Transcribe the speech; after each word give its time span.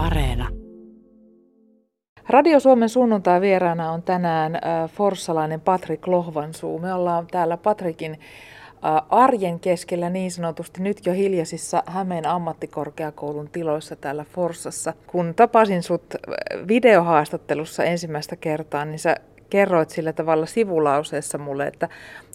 Areena. 0.00 0.48
Radio 2.28 2.60
Suomen 2.60 2.88
sunnuntai 2.88 3.40
vieraana 3.40 3.90
on 3.90 4.02
tänään 4.02 4.54
äh, 4.54 4.90
forssalainen 4.90 5.60
Patrik 5.60 6.06
Lohvansuu. 6.06 6.78
Me 6.78 6.94
ollaan 6.94 7.26
täällä 7.26 7.56
Patrikin 7.56 8.12
äh, 8.12 8.20
arjen 9.08 9.60
keskellä 9.60 10.10
niin 10.10 10.30
sanotusti 10.30 10.82
nyt 10.82 11.06
jo 11.06 11.12
hiljaisissa 11.12 11.82
Hämeen 11.86 12.26
ammattikorkeakoulun 12.26 13.48
tiloissa 13.50 13.96
täällä 13.96 14.24
Forssassa. 14.24 14.92
Kun 15.06 15.34
tapasin 15.36 15.82
sut 15.82 16.14
äh, 16.14 16.68
videohaastattelussa 16.68 17.84
ensimmäistä 17.84 18.36
kertaa, 18.36 18.84
niin 18.84 18.98
sä 18.98 19.16
kerroit 19.50 19.90
sillä 19.90 20.12
tavalla 20.12 20.46
sivulauseessa 20.46 21.38
mulle, 21.38 21.66
että 21.66 21.88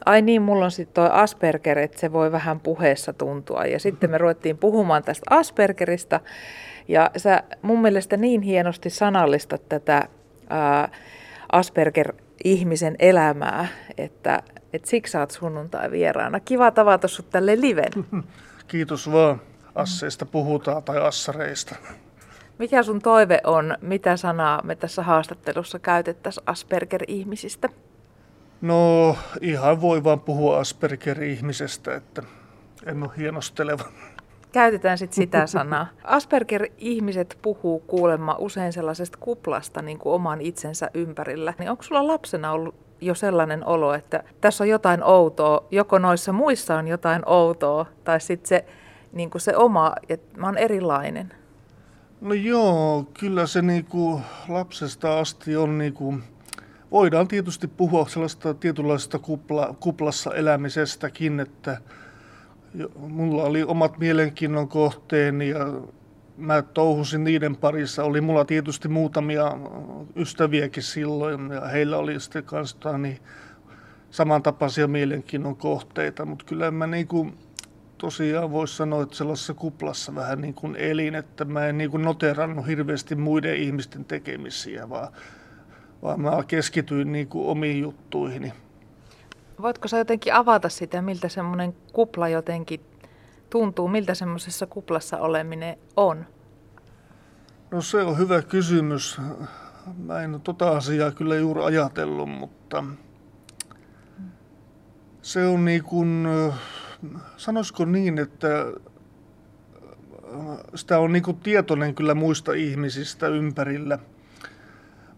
ai 0.05 0.21
niin, 0.21 0.41
mulla 0.41 0.65
on 0.65 0.71
sitten 0.71 0.93
toi 0.93 1.09
Asperger, 1.11 1.79
että 1.79 1.99
se 1.99 2.13
voi 2.13 2.31
vähän 2.31 2.59
puheessa 2.59 3.13
tuntua. 3.13 3.65
Ja 3.65 3.79
sitten 3.79 4.09
me 4.09 4.17
ruvettiin 4.17 4.57
puhumaan 4.57 5.03
tästä 5.03 5.25
Aspergerista. 5.29 6.19
Ja 6.87 7.11
sä 7.17 7.43
mun 7.61 7.81
mielestä 7.81 8.17
niin 8.17 8.41
hienosti 8.41 8.89
sanallistat 8.89 9.69
tätä 9.69 10.07
ää, 10.49 10.89
Asperger-ihmisen 11.51 12.95
elämää, 12.99 13.67
että, 13.97 14.43
että 14.73 14.89
siksi 14.89 15.11
sä 15.11 15.19
oot 15.19 15.31
sunnuntai 15.31 15.91
vieraana. 15.91 16.39
Kiva 16.39 16.71
tavata 16.71 17.07
sut 17.07 17.29
tälle 17.29 17.61
liven. 17.61 17.91
Kiitos 18.67 19.11
vaan. 19.11 19.41
Asseista 19.75 20.25
puhutaan 20.25 20.83
tai 20.83 21.01
assareista. 21.01 21.75
Mikä 22.57 22.83
sun 22.83 23.01
toive 23.01 23.41
on, 23.43 23.77
mitä 23.81 24.17
sanaa 24.17 24.61
me 24.63 24.75
tässä 24.75 25.03
haastattelussa 25.03 25.79
käytettäisiin 25.79 26.43
Asperger-ihmisistä? 26.47 27.69
No 28.61 29.17
ihan 29.41 29.81
voi 29.81 30.03
vaan 30.03 30.19
puhua 30.19 30.59
Asperger-ihmisestä, 30.59 31.95
että 31.95 32.23
en 32.85 33.03
ole 33.03 33.11
hienosteleva. 33.17 33.83
Käytetään 34.55 34.97
sitten 34.97 35.15
sitä 35.15 35.47
sanaa. 35.47 35.87
Asperger-ihmiset 36.03 37.37
puhuu 37.41 37.79
kuulemma 37.79 38.35
usein 38.39 38.73
sellaisesta 38.73 39.17
kuplasta 39.21 39.81
niin 39.81 39.99
kuin 39.99 40.13
oman 40.13 40.41
itsensä 40.41 40.89
ympärillä. 40.93 41.53
Niin 41.59 41.69
onko 41.69 41.83
sulla 41.83 42.07
lapsena 42.07 42.51
ollut 42.51 42.75
jo 43.01 43.15
sellainen 43.15 43.65
olo, 43.65 43.93
että 43.93 44.23
tässä 44.41 44.63
on 44.63 44.69
jotain 44.69 45.03
outoa, 45.03 45.67
joko 45.71 45.99
noissa 45.99 46.33
muissa 46.33 46.75
on 46.75 46.87
jotain 46.87 47.21
outoa, 47.25 47.85
tai 48.03 48.21
sitten 48.21 48.47
se, 48.47 48.65
niin 49.13 49.29
kuin 49.29 49.41
se 49.41 49.55
oma, 49.57 49.95
että 50.09 50.39
mä 50.39 50.47
oon 50.47 50.57
erilainen? 50.57 51.33
No 52.21 52.33
joo, 52.33 53.05
kyllä 53.19 53.47
se 53.47 53.61
niinku 53.61 54.21
lapsesta 54.47 55.19
asti 55.19 55.57
on 55.57 55.77
niinku, 55.77 56.17
voidaan 56.91 57.27
tietysti 57.27 57.67
puhua 57.67 58.07
sellaista 58.07 58.53
tietynlaisesta 58.53 59.19
kupla, 59.19 59.75
kuplassa 59.79 60.33
elämisestäkin, 60.33 61.39
että 61.39 61.77
mulla 62.97 63.43
oli 63.43 63.63
omat 63.63 63.97
mielenkiinnon 63.97 64.67
kohteeni 64.67 65.49
ja 65.49 65.81
mä 66.37 66.61
touhusin 66.61 67.23
niiden 67.23 67.55
parissa. 67.55 68.03
Oli 68.03 68.21
mulla 68.21 68.45
tietysti 68.45 68.87
muutamia 68.87 69.57
ystäviäkin 70.15 70.83
silloin 70.83 71.51
ja 71.51 71.61
heillä 71.61 71.97
oli 71.97 72.19
sitten 72.19 72.43
kanssa 72.43 72.97
niin 72.97 73.19
samantapaisia 74.09 74.87
mielenkiinnon 74.87 75.55
kohteita, 75.55 76.25
mutta 76.25 76.45
kyllä 76.45 76.71
mä 76.71 76.87
niinku, 76.87 77.31
tosiaan 77.97 78.51
voisi 78.51 78.75
sanoa, 78.75 79.03
että 79.03 79.15
sellaisessa 79.15 79.53
kuplassa 79.53 80.15
vähän 80.15 80.41
niin 80.41 80.53
kuin 80.53 80.75
elin, 80.75 81.15
että 81.15 81.45
mä 81.45 81.67
en 81.67 81.77
niin 81.77 81.91
kuin 81.91 82.03
noterannut 82.03 82.67
hirveästi 82.67 83.15
muiden 83.15 83.55
ihmisten 83.55 84.05
tekemisiä, 84.05 84.89
vaan, 84.89 85.07
vaan 86.01 86.21
mä 86.21 86.43
keskityin 86.47 87.11
niin 87.11 87.27
kuin 87.27 87.47
omiin 87.47 87.81
juttuihini. 87.81 88.53
Voitko 89.61 89.87
sä 89.87 89.97
jotenkin 89.97 90.33
avata 90.33 90.69
sitä, 90.69 91.01
miltä 91.01 91.29
semmoinen 91.29 91.75
kupla 91.93 92.29
jotenkin 92.29 92.81
tuntuu, 93.49 93.87
miltä 93.87 94.13
semmoisessa 94.13 94.65
kuplassa 94.65 95.17
oleminen 95.17 95.77
on? 95.95 96.25
No 97.71 97.81
se 97.81 98.03
on 98.03 98.17
hyvä 98.17 98.41
kysymys. 98.41 99.21
Mä 99.97 100.21
en 100.21 100.33
ole 100.33 100.41
tota 100.43 100.77
asiaa 100.77 101.11
kyllä 101.11 101.35
juuri 101.35 101.63
ajatellut, 101.63 102.29
mutta 102.29 102.83
se 105.21 105.47
on 105.47 105.65
niin 105.65 105.83
kuin, 105.83 106.27
sanoisiko 107.37 107.85
niin, 107.85 108.19
että 108.19 108.47
sitä 110.75 110.99
on 110.99 111.11
niin 111.11 111.23
kuin 111.23 111.37
tietoinen 111.37 111.95
kyllä 111.95 112.15
muista 112.15 112.53
ihmisistä 112.53 113.27
ympärillä, 113.27 113.99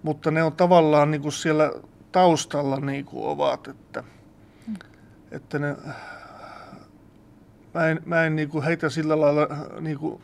mutta 0.04 0.32
ne 0.32 0.44
on 0.44 0.54
tavallaan 0.54 1.12
niin 1.12 1.22
kuin 1.22 1.32
siellä 1.32 1.72
taustalla 2.12 2.80
niin 2.80 3.06
kuin 3.06 3.26
ovat, 3.26 3.68
että. 3.68 4.04
Että 5.32 5.60
ne, 5.60 5.76
mä 7.74 7.88
en, 7.88 8.02
mä 8.06 8.24
en 8.26 8.36
niin 8.36 8.50
kuin 8.50 8.64
heitä 8.64 8.90
sillä 8.90 9.22
lailla, 9.22 9.48
niin 9.80 9.98
kuin, 9.98 10.22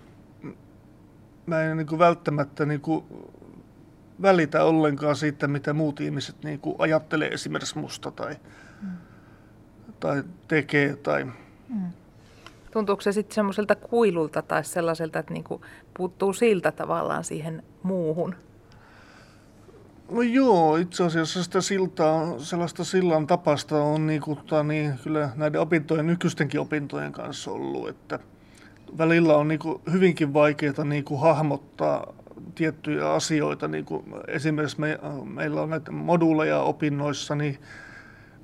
mä 1.45 1.61
en 1.61 1.77
niin 1.77 1.87
kuin 1.87 1.99
välttämättä 1.99 2.65
niin 2.65 2.81
kuin 2.81 3.05
välitä 4.21 4.63
ollenkaan 4.63 5.15
siitä, 5.15 5.47
mitä 5.47 5.73
muut 5.73 6.01
ihmiset 6.01 6.35
niin 6.43 6.59
kuin 6.59 6.75
ajattelee 6.79 7.29
esimerkiksi 7.29 7.77
musta 7.77 8.11
tai, 8.11 8.35
mm. 8.81 8.89
tai 9.99 10.23
tekee 10.47 10.95
tai 10.95 11.25
Mm. 11.73 11.91
Tuntuuko 12.71 13.01
se 13.01 13.11
sitten 13.11 13.35
semmoiselta 13.35 13.75
kuilulta 13.75 14.41
tai 14.41 14.63
sellaiselta, 14.63 15.19
että 15.19 15.33
niinku 15.33 15.61
puuttuu 15.97 16.33
siltä 16.33 16.71
tavallaan 16.71 17.23
siihen 17.23 17.63
muuhun? 17.83 18.35
No 20.11 20.21
joo, 20.21 20.77
itse 20.77 21.03
asiassa 21.03 21.43
sitä 21.43 21.61
siltaa, 21.61 22.39
sellaista 22.39 22.83
sillan 22.83 23.27
tapasta 23.27 23.83
on 23.83 24.07
niinku, 24.07 24.35
tota, 24.35 24.63
niin, 24.63 24.93
kyllä 25.03 25.29
näiden 25.35 25.61
opintojen, 25.61 26.07
nykyistenkin 26.07 26.59
opintojen 26.59 27.11
kanssa 27.11 27.51
ollut, 27.51 27.89
että 27.89 28.19
välillä 28.97 29.37
on 29.37 29.47
niinku 29.47 29.81
hyvinkin 29.91 30.33
vaikeaa 30.33 30.83
niinku 30.83 31.17
hahmottaa 31.17 32.13
tiettyjä 32.55 33.11
asioita. 33.11 33.67
Niinku 33.67 34.05
esimerkiksi 34.27 34.79
me, 34.79 34.99
meillä 35.23 35.61
on 35.61 35.69
näitä 35.69 35.91
moduuleja 35.91 36.59
opinnoissa, 36.59 37.35
niin 37.35 37.57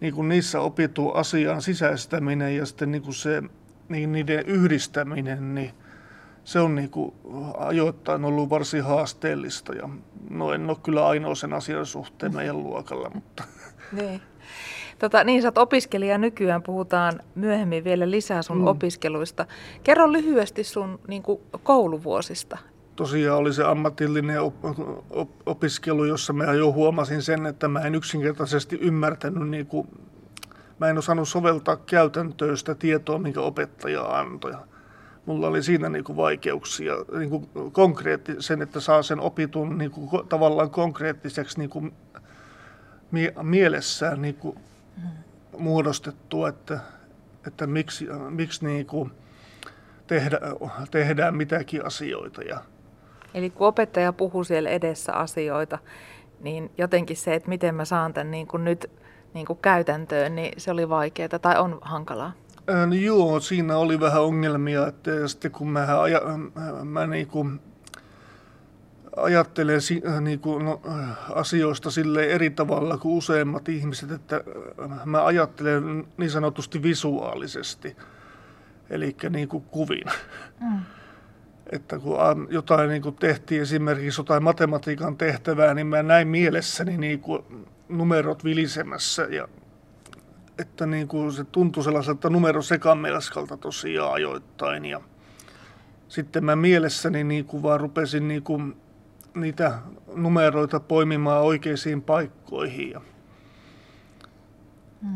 niin 0.01 0.13
kuin 0.13 0.29
niissä 0.29 0.61
opittu 0.61 1.09
asian 1.09 1.61
sisäistäminen 1.61 2.57
ja 2.57 2.65
sitten 2.65 2.91
niin 2.91 3.01
kuin 3.01 3.13
se, 3.13 3.43
niin 3.89 4.11
niiden 4.11 4.45
yhdistäminen, 4.45 5.55
niin 5.55 5.71
se 6.43 6.59
on 6.59 6.75
niin 6.75 6.89
kuin 6.89 7.15
ajoittain 7.57 8.25
ollut 8.25 8.49
varsin 8.49 8.83
haasteellista. 8.83 9.73
Ja 9.73 9.89
no 10.29 10.53
en 10.53 10.69
ole 10.69 10.77
kyllä 10.83 11.07
ainoa 11.07 11.35
sen 11.35 11.53
asian 11.53 11.85
suhteen 11.85 12.35
meidän 12.35 12.63
luokalla, 12.63 13.11
mutta... 13.13 13.43
Niin. 13.91 14.21
Tota, 14.99 15.23
niin, 15.23 15.41
sä 15.41 15.47
oot 15.47 15.57
opiskelija 15.57 16.17
nykyään, 16.17 16.63
puhutaan 16.63 17.19
myöhemmin 17.35 17.83
vielä 17.83 18.11
lisää 18.11 18.41
sun 18.41 18.57
mm. 18.57 18.67
opiskeluista. 18.67 19.45
Kerro 19.83 20.11
lyhyesti 20.11 20.63
sun 20.63 20.99
niin 21.07 21.23
kuin, 21.23 21.41
kouluvuosista, 21.63 22.57
tosiaan 22.99 23.39
oli 23.39 23.53
se 23.53 23.63
ammatillinen 23.63 24.41
op, 24.41 24.55
op, 25.09 25.29
opiskelu, 25.45 26.05
jossa 26.05 26.33
mä 26.33 26.43
jo 26.43 26.71
huomasin 26.71 27.21
sen, 27.21 27.45
että 27.45 27.67
mä 27.67 27.79
en 27.79 27.95
yksinkertaisesti 27.95 28.77
ymmärtänyt, 28.81 29.49
niin 29.49 29.65
kuin, 29.65 29.87
mä 30.79 30.87
en 30.87 30.97
osannut 30.97 31.29
soveltaa 31.29 31.77
käytäntöön 31.77 32.57
sitä 32.57 32.75
tietoa, 32.75 33.19
minkä 33.19 33.41
opettaja 33.41 34.01
antoi. 34.03 34.53
Mulla 35.25 35.47
oli 35.47 35.63
siinä 35.63 35.89
niin 35.89 36.03
kuin 36.03 36.17
vaikeuksia 36.17 36.93
niin 37.17 37.29
kuin 37.29 37.49
konkreetti, 37.71 38.35
sen, 38.39 38.61
että 38.61 38.79
saa 38.79 39.03
sen 39.03 39.19
opitun 39.19 39.77
niin 39.77 39.91
kuin, 39.91 40.27
tavallaan 40.29 40.69
konkreettiseksi 40.69 41.59
niin 41.59 41.69
kuin, 41.69 41.93
mie- 43.11 43.33
mielessään 43.41 44.21
niin 44.21 44.35
kuin, 44.35 44.57
muodostettua, 45.57 46.49
että, 46.49 46.79
että 47.47 47.67
miksi, 47.67 48.07
miksi 48.29 48.65
niin 48.65 48.85
kuin, 48.85 49.11
tehdä, 50.07 50.39
tehdään 50.91 51.35
mitäkin 51.35 51.85
asioita. 51.85 52.41
Ja, 52.41 52.61
Eli 53.33 53.49
kun 53.49 53.67
opettaja 53.67 54.13
puhuu 54.13 54.43
siellä 54.43 54.69
edessä 54.69 55.13
asioita, 55.13 55.77
niin 56.39 56.71
jotenkin 56.77 57.17
se, 57.17 57.33
että 57.33 57.49
miten 57.49 57.75
mä 57.75 57.85
saan 57.85 58.13
tämän 58.13 58.31
niin 58.31 58.47
kuin 58.47 58.63
nyt 58.63 58.91
niin 59.33 59.45
kuin 59.45 59.59
käytäntöön, 59.61 60.35
niin 60.35 60.53
se 60.57 60.71
oli 60.71 60.89
vaikeaa 60.89 61.39
tai 61.41 61.59
on 61.59 61.79
hankalaa. 61.81 62.31
No 62.85 62.95
joo, 62.95 63.39
siinä 63.39 63.77
oli 63.77 63.99
vähän 63.99 64.21
ongelmia, 64.21 64.87
että 64.87 65.27
sitten 65.27 65.51
kun 65.51 65.69
mä, 65.69 66.01
aja, 66.01 66.21
mä 66.83 67.07
niin 67.07 67.27
kuin 67.27 67.59
ajattelen 69.17 69.79
niin 70.21 70.39
kuin, 70.39 70.65
no, 70.65 70.81
asioista 71.35 71.91
sille 71.91 72.25
eri 72.25 72.49
tavalla 72.49 72.97
kuin 72.97 73.17
useimmat 73.17 73.69
ihmiset, 73.69 74.11
että 74.11 74.43
mä 75.05 75.25
ajattelen 75.25 76.07
niin 76.17 76.31
sanotusti 76.31 76.83
visuaalisesti, 76.83 77.97
eli 78.89 79.15
niin 79.29 79.47
kuin 79.47 79.63
kuvin. 79.63 80.05
Mm 80.61 80.79
että 81.71 81.99
kun 81.99 82.17
jotain 82.49 82.89
niin 82.89 83.01
kuin 83.01 83.15
tehtiin 83.15 83.61
esimerkiksi 83.61 84.21
jotain 84.21 84.43
matematiikan 84.43 85.17
tehtävää, 85.17 85.73
niin 85.73 85.87
mä 85.87 86.03
näin 86.03 86.27
mielessäni 86.27 86.97
niin 86.97 87.19
kuin 87.19 87.43
numerot 87.89 88.43
vilisemässä 88.43 89.23
ja 89.23 89.47
että 90.59 90.85
niin 90.85 91.07
kuin 91.07 91.33
se 91.33 91.43
tuntui 91.43 91.83
sellaiselta 91.83 92.29
numerosekamelaskalta 92.29 93.57
tosiaan 93.57 94.13
ajoittain 94.13 94.85
ja 94.85 95.01
sitten 96.07 96.45
mä 96.45 96.55
mielessäni 96.55 97.23
niin 97.23 97.45
kuin 97.45 97.63
vaan 97.63 97.79
rupesin 97.79 98.27
niin 98.27 98.43
kuin 98.43 98.77
niitä 99.33 99.79
numeroita 100.15 100.79
poimimaan 100.79 101.43
oikeisiin 101.43 102.01
paikkoihin 102.01 102.91
ja 102.91 103.01
mm. 105.01 105.15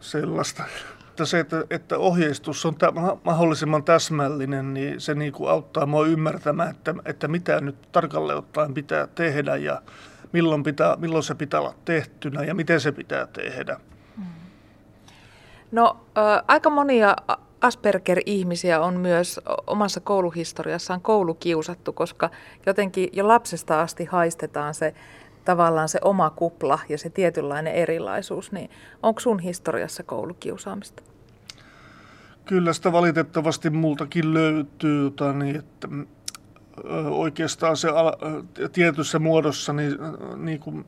sellaista. 0.00 0.64
että 1.08 1.24
se, 1.24 1.40
että, 1.40 1.64
että 1.70 1.98
ohjeistus 1.98 2.66
on 2.66 2.74
tä, 2.74 2.92
mahdollisimman 3.24 3.84
täsmällinen, 3.84 4.74
niin 4.74 5.00
se 5.00 5.14
niin 5.14 5.32
kuin 5.32 5.50
auttaa 5.50 5.86
mua 5.86 6.06
ymmärtämään, 6.06 6.70
että, 6.70 6.94
että 7.04 7.28
mitä 7.28 7.60
nyt 7.60 7.92
tarkalleen 7.92 8.38
ottaen 8.38 8.74
pitää 8.74 9.06
tehdä 9.06 9.56
ja 9.56 9.82
milloin, 10.32 10.62
pitää, 10.62 10.96
milloin 10.96 11.24
se 11.24 11.34
pitää 11.34 11.60
olla 11.60 11.74
tehtynä 11.84 12.44
ja 12.44 12.54
miten 12.54 12.80
se 12.80 12.92
pitää 12.92 13.26
tehdä. 13.26 13.80
No, 15.76 15.96
äh, 16.18 16.44
aika 16.48 16.70
monia 16.70 17.16
Asperger-ihmisiä 17.60 18.80
on 18.80 19.00
myös 19.00 19.40
omassa 19.66 20.00
kouluhistoriassaan 20.00 21.00
koulukiusattu, 21.00 21.92
koska 21.92 22.30
jotenkin 22.66 23.08
jo 23.12 23.28
lapsesta 23.28 23.80
asti 23.80 24.04
haistetaan 24.04 24.74
se 24.74 24.94
tavallaan 25.44 25.88
se 25.88 25.98
oma 26.02 26.30
kupla 26.30 26.78
ja 26.88 26.98
se 26.98 27.10
tietynlainen 27.10 27.74
erilaisuus, 27.74 28.52
niin 28.52 28.70
onko 29.02 29.20
sun 29.20 29.38
historiassa 29.38 30.02
koulukiusaamista? 30.02 31.02
Kyllä 32.44 32.72
sitä 32.72 32.92
valitettavasti 32.92 33.70
multakin 33.70 34.34
löytyy, 34.34 35.04
jota 35.04 35.32
niin, 35.32 35.56
että 35.56 35.88
oikeastaan 37.10 37.76
se 37.76 37.88
tietyssä 38.72 39.18
muodossa, 39.18 39.72
niin, 39.72 39.98
niin 40.36 40.60
kuin, 40.60 40.84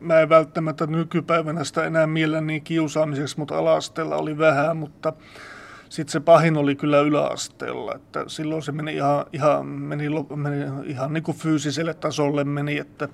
mä 0.00 0.20
en 0.20 0.28
välttämättä 0.28 0.86
nykypäivänä 0.86 1.64
sitä 1.64 1.84
enää 1.84 2.06
miellä 2.06 2.40
niin 2.40 2.62
kiusaamiseksi, 2.62 3.38
mutta 3.38 3.58
ala 3.58 4.16
oli 4.16 4.38
vähän, 4.38 4.76
mutta 4.76 5.12
sitten 5.88 6.12
se 6.12 6.20
pahin 6.20 6.56
oli 6.56 6.76
kyllä 6.76 7.00
yläasteella, 7.00 7.94
että 7.94 8.24
silloin 8.26 8.62
se 8.62 8.72
meni 8.72 8.94
ihan, 8.94 9.26
ihan, 9.32 9.66
meni, 9.66 10.04
meni 10.36 10.56
ihan 10.84 11.12
niin 11.12 11.22
kuin 11.22 11.36
fyysiselle 11.36 11.94
tasolle 11.94 12.44
meni, 12.44 12.78
että 12.78 13.08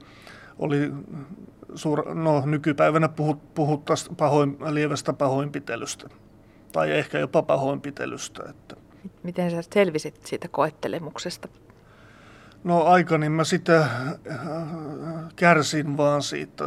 oli 0.58 0.92
suur, 1.74 2.14
no, 2.14 2.42
nykypäivänä 2.46 3.08
puhut, 3.08 3.54
puhuttaisiin 3.54 4.16
pahoin, 4.16 4.56
lievästä 4.70 5.12
pahoinpitelystä 5.12 6.08
tai 6.72 6.90
ehkä 6.90 7.18
jopa 7.18 7.42
pahoinpitelystä. 7.42 8.42
Että. 8.50 8.76
Miten 9.22 9.50
sä 9.50 9.62
selvisit 9.74 10.26
siitä 10.26 10.48
koettelemuksesta? 10.48 11.48
No 12.64 12.82
aika, 12.82 13.18
niin 13.18 13.32
mä 13.32 13.44
sitä 13.44 13.80
äh, 13.80 13.88
kärsin 15.36 15.96
vaan 15.96 16.22
siitä 16.22 16.64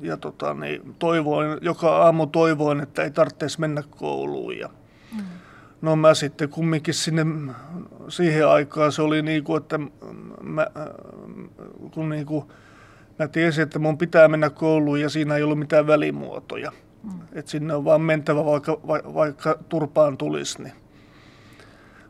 ja 0.00 0.16
tota, 0.16 0.54
niin, 0.54 0.94
toivoin, 0.98 1.58
joka 1.60 1.96
aamu 1.96 2.26
toivoin, 2.26 2.80
että 2.80 3.02
ei 3.02 3.10
tarvitsisi 3.10 3.60
mennä 3.60 3.82
kouluun. 3.90 4.58
Ja, 4.58 4.68
mm. 5.16 5.22
No 5.82 5.96
mä 5.96 6.14
sitten 6.14 6.48
kumminkin 6.48 6.94
sinne, 6.94 7.26
siihen 8.08 8.48
aikaan 8.48 8.92
se 8.92 9.02
oli 9.02 9.22
niin 9.22 9.44
kuin, 9.44 9.62
että 9.62 9.78
mä, 10.42 10.66
kun 11.90 12.08
niin 12.08 12.26
kuin, 12.26 12.44
mä 13.18 13.28
tiesin, 13.28 13.62
että 13.62 13.78
mun 13.78 13.98
pitää 13.98 14.28
mennä 14.28 14.50
kouluun 14.50 15.00
ja 15.00 15.08
siinä 15.08 15.36
ei 15.36 15.42
ollut 15.42 15.58
mitään 15.58 15.86
välimuotoja. 15.86 16.72
Mm. 17.02 17.10
Että 17.32 17.50
sinne 17.50 17.74
on 17.74 17.84
vaan 17.84 18.00
mentävä, 18.00 18.44
vaikka, 18.44 18.80
vaikka 19.14 19.58
turpaan 19.68 20.16
tulisi. 20.16 20.62
Niin. 20.62 20.72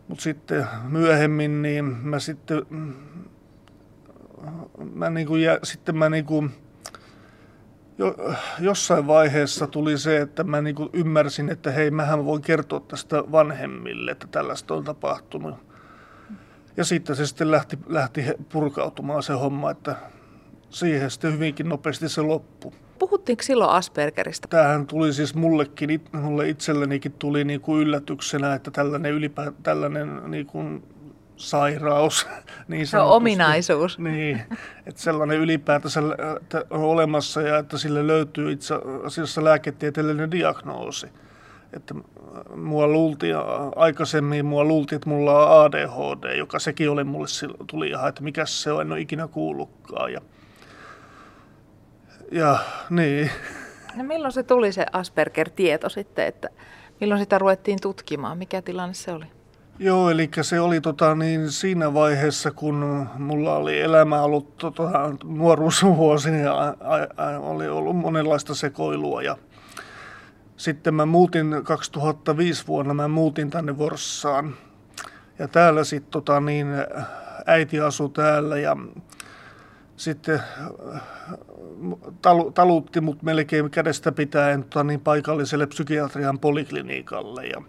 Mutta 0.08 0.22
sitten 0.22 0.66
myöhemmin, 0.88 1.62
niin 1.62 1.84
mä 1.84 2.19
sitten, 2.19 2.62
mä 4.94 5.10
niinku, 5.10 5.37
ja 5.37 5.58
sitten 5.62 5.96
mä 5.96 6.08
niinku, 6.08 6.44
jo, 7.99 8.16
jossain 8.60 9.06
vaiheessa 9.06 9.66
tuli 9.66 9.99
se, 9.99 10.20
että 10.20 10.44
mä 10.44 10.60
niinku 10.60 10.90
ymmärsin, 10.93 11.49
että 11.49 11.70
hei, 11.70 11.90
mähän 11.90 12.25
voin 12.25 12.43
kertoa 12.43 12.81
tästä 12.81 13.25
vanhemmille, 13.32 14.10
että 14.10 14.26
tällaista 14.26 14.75
on 14.75 14.84
tapahtunut. 14.84 15.55
Ja 16.76 16.84
sitten 16.84 17.16
se 17.16 17.26
sitten 17.26 17.50
lähti, 17.50 17.78
lähti 17.87 18.25
purkautumaan 18.52 19.22
se 19.22 19.32
homma, 19.32 19.70
että 19.70 19.96
siihen 20.70 21.10
sitten 21.10 21.32
hyvinkin 21.32 21.69
nopeasti 21.69 22.08
se 22.08 22.22
loppui. 22.22 22.72
Puhuttiinko 22.99 23.43
silloin 23.43 23.71
Aspergerista? 23.71 24.49
Tämähän 24.49 24.87
tuli 24.87 25.12
siis 25.12 25.35
mullekin, 25.35 26.00
mulle 26.12 26.49
itsellenikin 26.49 27.12
tuli 27.12 27.45
niin 27.45 27.61
kuin 27.61 27.83
yllätyksenä, 27.83 28.55
että 28.55 28.71
tällainen, 28.71 29.12
ylipä, 29.12 29.53
tällainen 29.62 30.21
niin 30.27 30.47
kuin 30.47 30.83
sairaus. 31.37 32.27
Niin 32.69 32.87
se 32.87 32.99
on 32.99 33.11
ominaisuus. 33.11 33.99
Niin, 34.09 34.43
että 34.87 35.00
sellainen 35.00 35.39
ylipäätänsä 35.39 36.00
on 36.71 36.81
olemassa 36.81 37.43
ja 37.43 37.59
että 37.59 37.79
sille 37.79 38.06
löytyy 38.06 38.53
itse 38.53 38.75
asiassa 39.05 39.44
lääketieteellinen 39.44 40.31
diagnoosi. 40.31 41.06
Että 41.73 41.94
mua 42.56 42.87
luultiin 42.87 43.37
aikaisemmin, 43.77 44.47
mua 44.47 44.65
luultiin, 44.65 44.97
että 44.97 45.09
mulla 45.09 45.47
on 45.47 45.65
ADHD, 45.65 46.37
joka 46.37 46.59
sekin 46.59 46.91
oli 46.91 47.05
mulle 47.05 47.29
tuli 47.67 47.89
ihan, 47.89 48.09
että 48.09 48.23
mikä 48.23 48.47
se 48.47 48.73
on, 48.73 48.81
en 48.81 48.93
ole 48.93 49.01
ikinä 49.01 49.29
kuullutkaan. 49.29 50.12
Ja 50.12 50.21
ja 52.33 52.59
niin. 52.91 53.31
No 53.97 54.05
milloin 54.05 54.33
se 54.33 54.43
tuli 54.43 54.73
se 54.73 54.87
Asperger-tieto 54.93 55.89
sitten, 55.89 56.27
että 56.27 56.49
milloin 57.01 57.21
sitä 57.21 57.39
ruvettiin 57.39 57.79
tutkimaan? 57.81 58.39
Mikä 58.39 58.63
tilanne 58.63 58.95
se 58.95 59.13
oli? 59.13 59.25
Joo, 59.79 60.11
eli 60.11 60.31
se 60.43 60.61
oli 60.61 60.81
tota, 60.81 61.15
niin 61.15 61.51
siinä 61.51 61.95
vaiheessa, 61.95 62.51
kun 62.51 63.09
mulla 63.19 63.57
oli 63.57 63.81
elämä 63.81 64.23
ollut 64.23 64.57
tota, 64.57 64.91
nuoruusvuosi, 65.25 66.31
niin 66.31 66.49
a, 66.49 66.67
a, 66.67 67.25
a, 67.25 67.39
oli 67.39 67.69
ollut 67.69 67.97
monenlaista 67.97 68.55
sekoilua. 68.55 69.23
Ja 69.23 69.37
sitten 70.57 70.95
mä 70.95 71.07
muutin 71.07 71.55
2005 71.65 72.67
vuonna, 72.67 72.95
mä 72.95 73.09
muutin 73.09 73.51
tänne 73.51 73.79
Vorssaan. 73.79 74.55
Ja 75.39 75.49
täällä 75.49 75.85
sitten 75.85 76.11
tota, 76.11 76.41
niin, 76.41 76.67
äiti 77.47 77.81
asui 77.81 78.11
täällä 78.11 78.59
ja 78.59 78.77
sitten 79.99 80.43
talu, 82.23 82.50
talutti 82.50 83.00
mut 83.00 83.23
melkein 83.23 83.71
kädestä 83.71 84.12
pitäen 84.12 84.62
tota, 84.62 84.85
niin 84.85 85.00
paikalliselle 85.00 85.67
psykiatrian 85.67 86.39
poliklinikalle. 86.39 87.47
Ja 87.47 87.62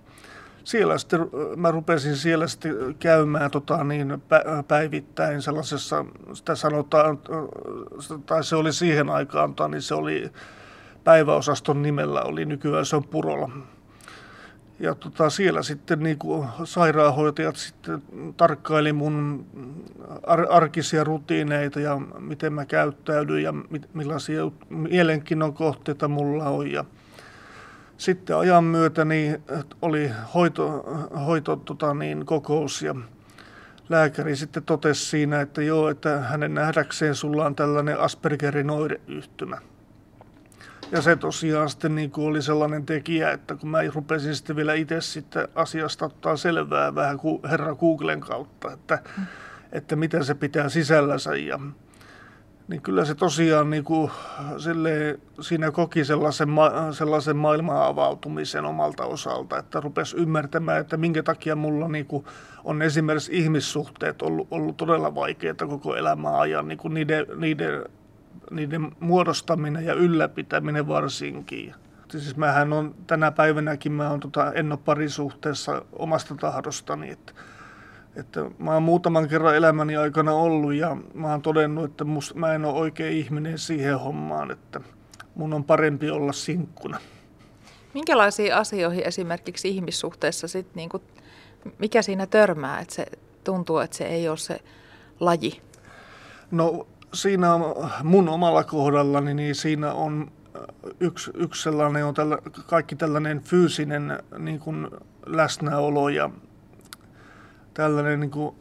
siellä 0.64 0.98
sitten, 0.98 1.20
mä 1.56 1.72
rupesin 1.72 2.16
siellä 2.16 2.48
sitten 2.48 2.76
käymään 3.00 3.52
tota, 3.52 3.84
niin, 3.84 4.24
päivittäin 4.68 5.42
sellaisessa, 5.42 6.06
sitä 6.34 6.56
sanotaan, 6.56 7.20
tai 8.26 8.44
se 8.44 8.56
oli 8.56 8.74
siihen 8.74 9.10
aikaan, 9.10 9.56
tota, 9.56 9.68
niin 9.68 9.82
se 9.82 9.96
oli 9.96 10.32
päiväosaston 11.04 11.82
nimellä, 11.82 12.22
oli 12.22 12.46
nykyään 12.46 12.86
se 12.86 12.96
on 12.96 13.04
Purola 13.04 13.50
ja 14.80 14.96
tota, 14.96 15.30
siellä 15.30 15.64
sitten 15.64 16.00
niin 16.00 16.18
kuin 16.18 16.48
sairaanhoitajat 16.64 17.56
sitten 17.56 18.04
tarkkaili 18.38 18.94
mun 18.94 19.46
ar- 20.24 20.48
arkisia 20.50 21.04
rutiineita 21.04 21.80
ja 21.80 21.98
miten 22.20 22.54
mä 22.54 22.66
käyttäydyn 22.66 23.44
ja 23.44 23.52
mit- 23.52 23.94
millaisia 23.94 24.42
mielenkiinnon 24.70 25.54
kohteita 25.54 26.08
mulla 26.08 26.44
on. 26.50 26.72
Ja 26.72 26.86
sitten 27.98 28.38
ajan 28.38 28.64
myötä 28.64 29.06
niin 29.06 29.44
oli 29.82 30.12
hoito, 30.34 30.68
hoito 31.26 31.56
tota 31.56 31.94
niin, 31.94 32.26
kokous 32.26 32.82
ja 32.82 32.96
lääkäri 33.90 34.36
sitten 34.36 34.64
totesi 34.64 35.06
siinä, 35.06 35.42
että 35.42 35.62
joo, 35.62 35.90
että 35.90 36.20
hänen 36.20 36.54
nähdäkseen 36.54 37.16
sulla 37.16 37.46
on 37.46 37.56
tällainen 37.56 38.00
Aspergerin 38.00 38.70
oireyhtymä. 38.70 39.58
Ja 40.92 41.02
se 41.02 41.16
tosiaan 41.16 41.70
sitten 41.70 41.96
niin 41.96 42.12
kuin 42.12 42.28
oli 42.28 42.42
sellainen 42.42 42.86
tekijä, 42.86 43.32
että 43.32 43.56
kun 43.56 43.70
mä 43.70 43.80
rupesin 43.94 44.36
sitten 44.36 44.56
vielä 44.56 44.74
itse 44.74 45.02
sitten 45.02 45.48
asiasta 45.56 46.06
ottaa 46.06 46.38
selvää 46.38 46.96
vähän 46.96 47.18
kuin 47.18 47.40
herra 47.50 47.76
Googlen 47.76 48.20
kautta, 48.20 48.72
että, 48.72 49.00
mm. 49.18 49.26
että 49.72 49.96
mitä 49.96 50.24
se 50.24 50.36
pitää 50.36 50.70
sisällänsä 50.70 51.36
ja 51.36 51.60
niin 52.70 52.82
kyllä 52.82 53.06
se 53.06 53.16
tosiaan 53.16 53.70
niin 53.70 53.84
kuin, 53.84 54.12
silleen, 54.58 55.22
siinä 55.42 55.72
koki 55.72 56.06
sellaisen, 56.06 56.50
ma- 56.50 56.92
sellaisen 56.92 57.38
maailman 57.38 57.86
avautumisen 57.86 58.66
omalta 58.66 59.06
osalta, 59.06 59.58
että 59.58 59.80
rupesi 59.82 60.18
ymmärtämään, 60.18 60.82
että 60.82 60.98
minkä 60.98 61.24
takia 61.24 61.56
mulla 61.56 61.88
niin 61.88 62.06
kuin, 62.06 62.26
on 62.64 62.82
esimerkiksi 62.82 63.38
ihmissuhteet 63.38 64.22
ollut, 64.22 64.48
ollut 64.52 64.78
todella 64.78 65.16
vaikeita 65.16 65.68
koko 65.68 65.96
elämän 65.96 66.36
ajan, 66.36 66.68
niin 66.68 66.78
kuin 66.78 66.94
niiden, 66.94 67.26
niiden 67.36 67.86
niiden 68.52 68.92
muodostaminen 69.00 69.86
ja 69.86 69.94
ylläpitäminen 69.94 70.88
varsinkin. 70.88 71.74
Siis 72.12 72.38
mähän 72.38 72.74
on 72.74 72.96
tänä 73.08 73.32
päivänäkin, 73.32 73.92
mä 73.92 74.10
on, 74.10 74.20
tota, 74.20 74.54
en 74.54 74.72
ole 74.72 74.80
parisuhteessa 74.86 75.86
omasta 75.94 76.36
tahdostani, 76.36 77.12
että, 77.12 77.34
että 78.16 78.40
mä 78.60 78.74
oon 78.74 78.84
muutaman 78.84 79.28
kerran 79.28 79.56
elämäni 79.56 79.98
aikana 79.98 80.34
ollut 80.34 80.74
ja 80.74 80.98
mä 81.14 81.28
oon 81.28 81.42
todennut, 81.42 81.86
että 81.86 82.04
must, 82.04 82.36
mä 82.36 82.54
en 82.54 82.66
ole 82.66 82.80
oikein 82.80 83.18
ihminen 83.18 83.58
siihen 83.58 84.00
hommaan, 84.00 84.52
että 84.52 84.82
mun 85.36 85.54
on 85.54 85.64
parempi 85.64 86.10
olla 86.10 86.34
sinkkuna. 86.34 87.00
Minkälaisiin 87.94 88.56
asioihin 88.56 89.08
esimerkiksi 89.08 89.70
ihmissuhteessa 89.70 90.48
sit 90.48 90.76
niinku, 90.76 91.02
mikä 91.80 92.02
siinä 92.02 92.26
törmää, 92.26 92.80
että 92.80 92.96
se 92.96 93.06
tuntuu, 93.44 93.78
että 93.78 93.98
se 93.98 94.06
ei 94.06 94.30
ole 94.30 94.38
se 94.38 94.60
laji? 95.20 95.62
No 96.52 96.88
siinä 97.14 97.48
mun 98.04 98.30
omalla 98.30 98.64
kohdallani, 98.64 99.34
niin 99.34 99.56
siinä 99.56 99.94
on 99.94 100.32
äh, 100.56 100.62
yksi, 101.00 101.32
yksi 101.36 101.64
sellainen 101.64 102.06
on 102.06 102.14
tällä, 102.14 102.38
kaikki 102.68 102.96
tällainen 102.96 103.42
fyysinen 103.42 104.24
niin 104.38 104.60
kuin 104.60 104.88
läsnäolo 105.26 106.10
ja 106.10 106.30
tällainen, 107.74 108.20
niin 108.20 108.32
kuin, 108.32 108.56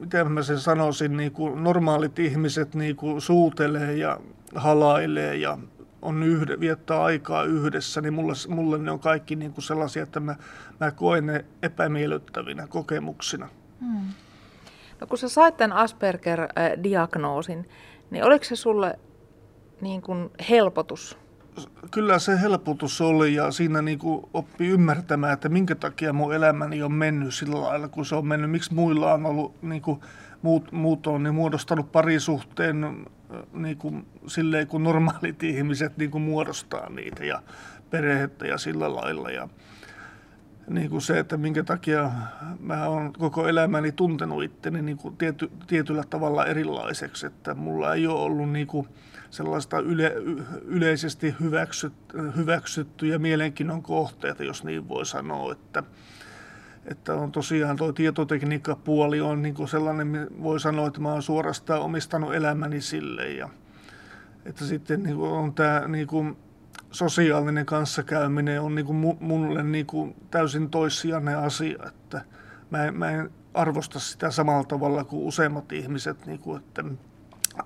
miten 0.00 0.32
mä 0.32 0.42
sen 0.42 0.58
sanoisin, 0.58 1.16
niin 1.16 1.32
kuin 1.32 1.64
normaalit 1.64 2.18
ihmiset 2.18 2.74
niin 2.74 2.96
kuin 2.96 3.20
suutelee 3.20 3.96
ja 3.96 4.20
halailee 4.54 5.36
ja 5.36 5.58
on 6.02 6.22
yhde, 6.22 6.60
viettää 6.60 7.02
aikaa 7.02 7.44
yhdessä, 7.44 8.00
niin 8.00 8.14
mulle, 8.14 8.34
mulle 8.48 8.78
ne 8.78 8.90
on 8.90 9.00
kaikki 9.00 9.36
niin 9.36 9.52
kuin 9.52 9.64
sellaisia, 9.64 10.02
että 10.02 10.20
mä, 10.20 10.36
mä 10.80 10.90
koen 10.90 11.26
ne 11.26 11.44
epämiellyttävinä 11.62 12.66
kokemuksina. 12.66 13.48
Hmm. 13.80 14.08
No 15.00 15.06
kun 15.06 15.18
sä 15.18 15.28
sait 15.28 15.56
tämän 15.56 15.76
Asperger-diagnoosin, 15.76 17.68
niin 18.10 18.24
oliko 18.24 18.44
se 18.44 18.56
sulle 18.56 18.98
niin 19.80 20.02
kuin 20.02 20.30
helpotus? 20.50 21.18
Kyllä 21.90 22.18
se 22.18 22.40
helpotus 22.40 23.00
oli 23.00 23.34
ja 23.34 23.50
siinä 23.50 23.82
niin 23.82 23.98
kuin 23.98 24.26
oppi 24.34 24.66
ymmärtämään, 24.66 25.32
että 25.32 25.48
minkä 25.48 25.74
takia 25.74 26.12
mun 26.12 26.34
elämäni 26.34 26.82
on 26.82 26.92
mennyt 26.92 27.34
sillä 27.34 27.60
lailla, 27.60 27.88
kun 27.88 28.06
se 28.06 28.14
on 28.14 28.26
mennyt. 28.26 28.50
Miksi 28.50 28.74
muilla 28.74 29.14
on 29.14 29.26
ollut, 29.26 29.62
niin 29.62 29.82
kuin 29.82 30.00
muut, 30.42 30.72
muut 30.72 31.06
on 31.06 31.22
niin 31.22 31.34
muodostanut 31.34 31.92
parisuhteen 31.92 33.06
niin 33.52 33.76
kuin, 33.76 34.06
silleen, 34.26 34.66
kun 34.66 34.84
normaalit 34.84 35.42
ihmiset 35.42 35.96
niin 35.96 36.10
kuin 36.10 36.22
muodostaa 36.22 36.90
niitä 36.90 37.24
ja 37.24 37.42
perhettä 37.90 38.46
ja 38.46 38.58
sillä 38.58 38.94
lailla. 38.94 39.30
Ja, 39.30 39.48
niin 40.70 40.90
kuin 40.90 41.02
se, 41.02 41.18
että 41.18 41.36
minkä 41.36 41.64
takia 41.64 42.10
mä 42.60 42.88
oon 42.88 43.12
koko 43.12 43.48
elämäni 43.48 43.92
tuntenut 43.92 44.42
itteni 44.42 44.82
niin 44.82 44.96
kuin 44.96 45.16
tiety, 45.16 45.50
tietyllä 45.66 46.04
tavalla 46.10 46.46
erilaiseksi, 46.46 47.26
että 47.26 47.54
mulla 47.54 47.94
ei 47.94 48.06
ole 48.06 48.20
ollut 48.20 48.50
niin 48.50 48.66
kuin 48.66 48.88
sellaista 49.30 49.78
yle, 49.78 50.14
yleisesti 50.64 51.34
hyväksyt, 51.40 51.92
hyväksyttyjä 52.36 53.18
mielenkiinnon 53.18 53.82
kohteita, 53.82 54.44
jos 54.44 54.64
niin 54.64 54.88
voi 54.88 55.06
sanoa, 55.06 55.52
että, 55.52 55.82
että 56.84 57.14
on 57.14 57.32
tosiaan 57.32 57.76
tuo 57.76 57.92
tietotekniikkapuoli 57.92 59.20
on 59.20 59.42
niin 59.42 59.54
kuin 59.54 59.68
sellainen, 59.68 60.26
voi 60.42 60.60
sanoa, 60.60 60.86
että 60.86 61.00
mä 61.00 61.12
oon 61.12 61.22
suorastaan 61.22 61.80
omistanut 61.80 62.34
elämäni 62.34 62.80
sille. 62.80 63.28
Ja 63.28 63.48
että 64.44 64.64
sitten 64.64 65.02
niin 65.02 65.16
kuin 65.16 65.30
on 65.30 65.54
tämä 65.54 65.88
niin 65.88 66.06
kuin 66.06 66.36
sosiaalinen 66.90 67.66
kanssakäyminen 67.66 68.60
on 68.60 68.74
niin 68.74 68.86
kuin 68.86 69.16
mulle 69.20 69.62
niin 69.62 69.86
kuin 69.86 70.16
täysin 70.30 70.70
toissijainen 70.70 71.38
asia, 71.38 71.78
että 71.86 72.24
mä 72.70 72.84
en, 72.84 72.96
mä 72.96 73.10
en 73.10 73.30
arvosta 73.54 73.98
sitä 73.98 74.30
samalla 74.30 74.64
tavalla 74.64 75.04
kuin 75.04 75.26
useimmat 75.26 75.72
ihmiset, 75.72 76.26
niin 76.26 76.38
kuin, 76.38 76.58
että 76.58 76.84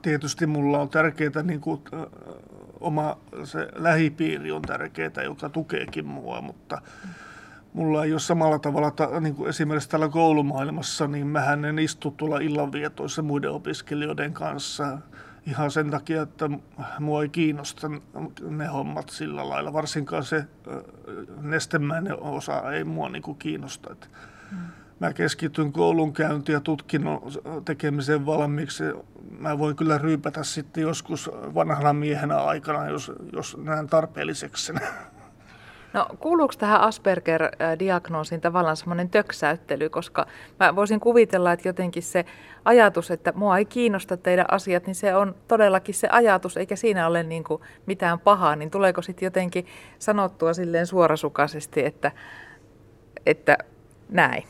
tietysti 0.02 0.46
mulla 0.46 0.78
on 0.78 0.88
tärkeää 0.88 1.42
niin 1.42 1.60
kuin, 1.60 1.80
oma 2.80 3.18
se 3.44 3.68
lähipiiri 3.74 4.52
on 4.52 4.62
tärkeää, 4.62 5.22
joka 5.24 5.48
tukeekin 5.48 6.06
mua, 6.06 6.40
mutta 6.40 6.80
mulla 7.72 8.04
ei 8.04 8.12
ole 8.12 8.20
samalla 8.20 8.58
tavalla, 8.58 8.90
ta, 8.90 9.20
niin 9.20 9.34
kuin 9.34 9.48
esimerkiksi 9.48 9.88
täällä 9.88 10.08
koulumaailmassa, 10.08 11.06
niin 11.06 11.26
mähän 11.26 11.64
en 11.64 11.78
istu 11.78 12.10
tuolla 12.10 12.38
illanvietoissa 12.38 13.22
muiden 13.22 13.50
opiskelijoiden 13.50 14.32
kanssa 14.32 14.98
ihan 15.46 15.70
sen 15.70 15.90
takia, 15.90 16.22
että 16.22 16.50
mua 16.98 17.22
ei 17.22 17.28
kiinnosta 17.28 17.90
ne 18.48 18.66
hommat 18.66 19.08
sillä 19.08 19.48
lailla. 19.48 19.72
Varsinkaan 19.72 20.24
se 20.24 20.44
nestemäinen 21.40 22.20
osa 22.20 22.72
ei 22.72 22.84
mua 22.84 23.08
niin 23.08 23.22
kuin 23.22 23.38
kiinnosta. 23.38 23.92
Että 23.92 24.06
mm. 24.52 24.58
Mä 25.00 25.12
keskityn 25.12 25.72
koulunkäynti 25.72 26.52
ja 26.52 26.60
tutkinnon 26.60 27.22
tekemiseen 27.64 28.26
valmiiksi. 28.26 28.84
Mä 29.38 29.58
voin 29.58 29.76
kyllä 29.76 29.98
ryypätä 29.98 30.44
sitten 30.44 30.82
joskus 30.82 31.30
vanhana 31.54 31.92
miehenä 31.92 32.36
aikana, 32.36 32.88
jos, 32.88 33.12
jos 33.32 33.56
näen 33.56 33.86
tarpeelliseksi 33.86 34.66
sen. 34.66 34.80
No 35.94 36.06
kuuluuko 36.18 36.54
tähän 36.58 36.80
Asperger-diagnoosiin 36.80 38.40
tavallaan 38.40 38.76
semmoinen 38.76 39.10
töksäyttely, 39.10 39.88
koska 39.88 40.26
mä 40.60 40.76
voisin 40.76 41.00
kuvitella, 41.00 41.52
että 41.52 41.68
jotenkin 41.68 42.02
se 42.02 42.24
ajatus, 42.64 43.10
että 43.10 43.32
mua 43.36 43.58
ei 43.58 43.64
kiinnosta 43.64 44.16
teidän 44.16 44.46
asiat, 44.50 44.86
niin 44.86 44.94
se 44.94 45.14
on 45.14 45.34
todellakin 45.48 45.94
se 45.94 46.08
ajatus, 46.08 46.56
eikä 46.56 46.76
siinä 46.76 47.06
ole 47.06 47.22
niin 47.22 47.44
kuin 47.44 47.62
mitään 47.86 48.18
pahaa, 48.18 48.56
niin 48.56 48.70
tuleeko 48.70 49.02
sitten 49.02 49.26
jotenkin 49.26 49.66
sanottua 49.98 50.54
silleen 50.54 50.86
suorasukaisesti, 50.86 51.84
että, 51.84 52.12
että 53.26 53.58
näin? 54.08 54.44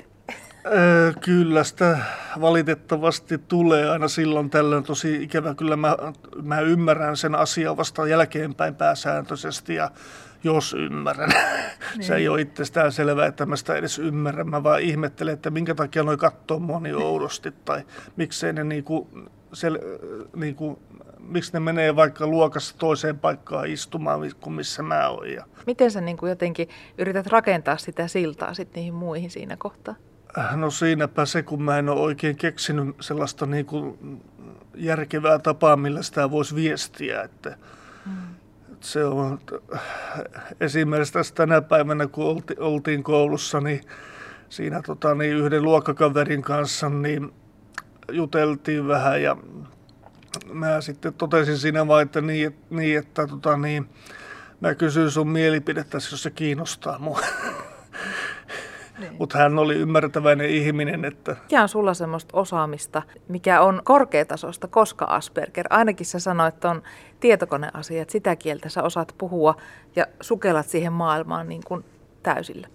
Öö, 0.66 1.12
kyllä 1.20 1.64
sitä 1.64 1.98
valitettavasti 2.40 3.38
tulee 3.38 3.90
aina 3.90 4.08
silloin 4.08 4.50
tällöin. 4.50 4.84
Tosi 4.84 5.22
ikävä 5.22 5.54
kyllä 5.54 5.76
mä, 5.76 5.96
mä 6.42 6.60
ymmärrän 6.60 7.16
sen 7.16 7.34
asian 7.34 7.76
vasta 7.76 8.06
jälkeenpäin 8.06 8.74
pääsääntöisesti 8.74 9.74
ja 9.74 9.90
jos 10.44 10.72
ymmärrän. 10.72 11.28
Niin. 11.28 12.04
Se 12.06 12.14
ei 12.14 12.28
ole 12.28 12.40
itsestään 12.40 12.92
selvää, 12.92 13.26
että 13.26 13.46
mä 13.46 13.56
sitä 13.56 13.76
edes 13.76 13.98
ymmärrän. 13.98 14.50
Mä 14.50 14.62
vaan 14.62 14.80
ihmettelen, 14.80 15.34
että 15.34 15.50
minkä 15.50 15.74
takia 15.74 16.02
noi 16.02 16.16
katsoo 16.16 16.58
mua 16.58 16.80
niin 16.80 16.96
oudosti 16.96 17.52
tai 17.64 17.82
miksei 18.16 18.52
ne 18.52 18.64
niinku, 18.64 19.08
sel, 19.52 19.78
niinku, 20.36 20.78
miksi 21.18 21.52
ne 21.52 21.60
menee 21.60 21.96
vaikka 21.96 22.26
luokassa 22.26 22.78
toiseen 22.78 23.18
paikkaan 23.18 23.66
istumaan 23.66 24.20
kuin 24.40 24.54
missä 24.54 24.82
mä 24.82 25.08
oon. 25.08 25.30
Ja... 25.30 25.44
Miten 25.66 25.90
sä 25.90 26.00
niin 26.00 26.16
kuin 26.16 26.30
jotenkin 26.30 26.68
yrität 26.98 27.26
rakentaa 27.26 27.76
sitä 27.76 28.08
siltaa 28.08 28.54
sitten 28.54 28.80
niihin 28.80 28.94
muihin 28.94 29.30
siinä 29.30 29.56
kohtaa? 29.56 29.94
No 30.56 30.70
siinäpä 30.70 31.24
se, 31.24 31.42
kun 31.42 31.62
mä 31.62 31.78
en 31.78 31.88
ole 31.88 32.00
oikein 32.00 32.36
keksinyt 32.36 32.96
sellaista 33.00 33.46
niin 33.46 33.66
kuin 33.66 33.98
järkevää 34.74 35.38
tapaa, 35.38 35.76
millä 35.76 36.02
sitä 36.02 36.30
voisi 36.30 36.54
viestiä. 36.54 37.22
Että 37.22 37.56
se 38.84 39.04
on 39.04 39.40
esimerkiksi 40.60 41.12
tässä 41.12 41.34
tänä 41.34 41.60
päivänä, 41.60 42.06
kun 42.06 42.24
olti, 42.24 42.54
oltiin 42.58 43.02
koulussa, 43.02 43.60
niin 43.60 43.80
siinä 44.48 44.82
tota, 44.82 45.14
niin 45.14 45.36
yhden 45.36 45.62
luokkakaverin 45.62 46.42
kanssa 46.42 46.88
niin 46.88 47.32
juteltiin 48.12 48.88
vähän 48.88 49.22
ja 49.22 49.36
mä 50.52 50.80
sitten 50.80 51.14
totesin 51.14 51.58
siinä 51.58 51.86
vaan, 51.86 52.02
että 52.02 52.20
niin, 52.20 52.56
niin 52.70 52.98
että 52.98 53.26
tota, 53.26 53.56
niin, 53.56 53.88
mä 54.60 54.74
kysyn 54.74 55.10
sun 55.10 55.28
mielipidettä, 55.28 55.96
jos 55.96 56.22
se 56.22 56.30
kiinnostaa 56.30 56.98
mua. 56.98 57.20
Niin. 58.98 59.16
Mutta 59.18 59.38
hän 59.38 59.58
oli 59.58 59.74
ymmärtäväinen 59.74 60.50
ihminen. 60.50 61.04
Että... 61.04 61.36
Mikä 61.42 61.62
on 61.62 61.68
sulla 61.68 61.94
semmoista 61.94 62.36
osaamista, 62.36 63.02
mikä 63.28 63.60
on 63.60 63.80
korkeatasosta, 63.84 64.68
koska 64.68 65.04
Asperger? 65.04 65.66
Ainakin 65.70 66.06
sä 66.06 66.18
sanoit, 66.18 66.54
että 66.54 66.70
on 66.70 66.82
tietokoneasiat, 67.20 68.10
sitä 68.10 68.36
kieltä 68.36 68.68
sä 68.68 68.82
osaat 68.82 69.14
puhua 69.18 69.54
ja 69.96 70.06
sukellat 70.20 70.66
siihen 70.66 70.92
maailmaan 70.92 71.48
niin 71.48 71.62
kuin 71.64 71.84
täysillä. 72.22 72.68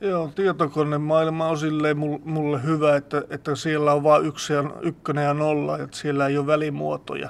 Joo, 0.00 0.28
tietokonemaailma 0.34 1.48
on 1.48 1.58
silleen 1.58 1.96
mulle 2.24 2.62
hyvä, 2.62 2.96
että, 2.96 3.22
että 3.30 3.54
siellä 3.54 3.92
on 3.92 4.02
vain 4.02 4.26
yksi 4.26 4.52
ja, 4.52 4.64
ykkönen 4.80 5.24
ja 5.24 5.34
nolla, 5.34 5.78
että 5.78 5.96
siellä 5.96 6.26
ei 6.26 6.38
ole 6.38 6.46
välimuotoja. 6.46 7.28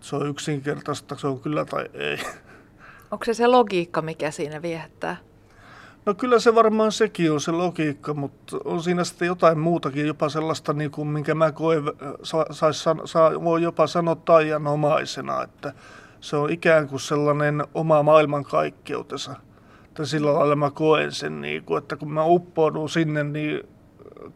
Se 0.00 0.16
on 0.16 0.28
yksinkertaista, 0.28 1.16
se 1.16 1.26
on 1.26 1.40
kyllä 1.40 1.64
tai 1.64 1.86
ei. 1.94 2.18
Onko 3.10 3.24
se 3.24 3.34
se 3.34 3.46
logiikka, 3.46 4.02
mikä 4.02 4.30
siinä 4.30 4.62
viehättää? 4.62 5.16
No 6.06 6.14
kyllä 6.14 6.38
se 6.38 6.54
varmaan 6.54 6.92
sekin 6.92 7.32
on 7.32 7.40
se 7.40 7.52
logiikka, 7.52 8.14
mutta 8.14 8.56
on 8.64 8.82
siinä 8.82 9.04
sitten 9.04 9.26
jotain 9.26 9.58
muutakin, 9.58 10.06
jopa 10.06 10.28
sellaista, 10.28 10.72
niin 10.72 10.90
kuin, 10.90 11.08
minkä 11.08 11.34
mä 11.34 11.52
koen, 11.52 11.82
sa, 12.22 12.46
sa, 12.50 12.96
sa, 13.04 13.32
voi 13.44 13.62
jopa 13.62 13.86
sanoa 13.86 14.14
taianomaisena, 14.14 15.42
että 15.42 15.72
se 16.20 16.36
on 16.36 16.50
ikään 16.50 16.88
kuin 16.88 17.00
sellainen 17.00 17.64
oma 17.74 18.02
maailmankaikkeutensa. 18.02 19.34
Että 19.84 20.04
sillä 20.04 20.34
lailla 20.34 20.56
mä 20.56 20.70
koen 20.70 21.12
sen, 21.12 21.40
niin 21.40 21.64
kuin, 21.64 21.78
että 21.78 21.96
kun 21.96 22.12
mä 22.12 22.24
uppoudun 22.24 22.88
sinne, 22.88 23.24
niin 23.24 23.68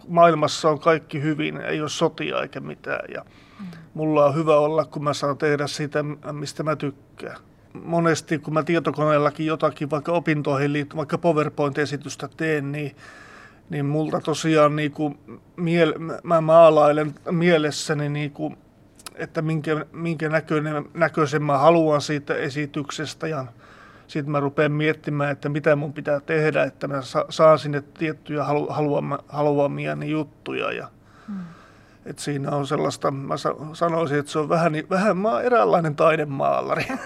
maailmassa 0.08 0.70
on 0.70 0.80
kaikki 0.80 1.22
hyvin, 1.22 1.56
ei 1.56 1.80
ole 1.80 1.88
sotia 1.88 2.42
eikä 2.42 2.60
mitään. 2.60 3.04
Ja 3.14 3.24
mm. 3.60 3.66
mulla 3.94 4.24
on 4.24 4.34
hyvä 4.34 4.56
olla, 4.56 4.84
kun 4.84 5.04
mä 5.04 5.14
saan 5.14 5.38
tehdä 5.38 5.66
sitä, 5.66 6.04
mistä 6.32 6.62
mä 6.62 6.76
tykkään 6.76 7.36
monesti, 7.72 8.38
kun 8.38 8.54
mä 8.54 8.62
tietokoneellakin 8.62 9.46
jotakin, 9.46 9.90
vaikka 9.90 10.12
opintoihin 10.12 10.72
liittyen, 10.72 10.96
vaikka 10.96 11.18
PowerPoint-esitystä 11.18 12.28
teen, 12.36 12.72
niin, 12.72 12.96
niin 13.70 13.86
multa 13.86 14.20
tosiaan 14.20 14.76
niin 14.76 14.92
kuin 14.92 15.18
miel, 15.56 15.94
mä 16.22 16.40
maalailen 16.40 17.14
mielessäni, 17.30 18.08
niin 18.08 18.30
kuin, 18.30 18.58
että 19.14 19.42
minkä, 19.42 19.86
minkä 19.92 20.28
näköinen, 20.28 20.84
näköisen 20.94 21.42
mä 21.42 21.58
haluan 21.58 22.00
siitä 22.00 22.34
esityksestä. 22.34 23.26
Ja 23.28 23.46
sitten 24.06 24.32
mä 24.32 24.40
rupean 24.40 24.72
miettimään, 24.72 25.30
että 25.30 25.48
mitä 25.48 25.76
mun 25.76 25.92
pitää 25.92 26.20
tehdä, 26.20 26.62
että 26.62 26.88
mä 26.88 27.00
saan 27.28 27.58
sinne 27.58 27.82
tiettyjä 27.98 28.44
halu, 28.44 28.68
haluamia 29.28 29.96
juttuja 30.04 30.72
ja 30.72 30.88
hmm 31.28 31.59
et 32.06 32.18
siinä 32.18 32.50
on 32.50 32.66
sellaista, 32.66 33.10
mä 33.10 33.34
sanoisin, 33.72 34.18
että 34.18 34.32
se 34.32 34.38
on 34.38 34.48
vähän, 34.48 34.72
vähän 34.90 35.16
maa, 35.16 35.42
eräänlainen 35.42 35.96
taidemaalari. 35.96 36.84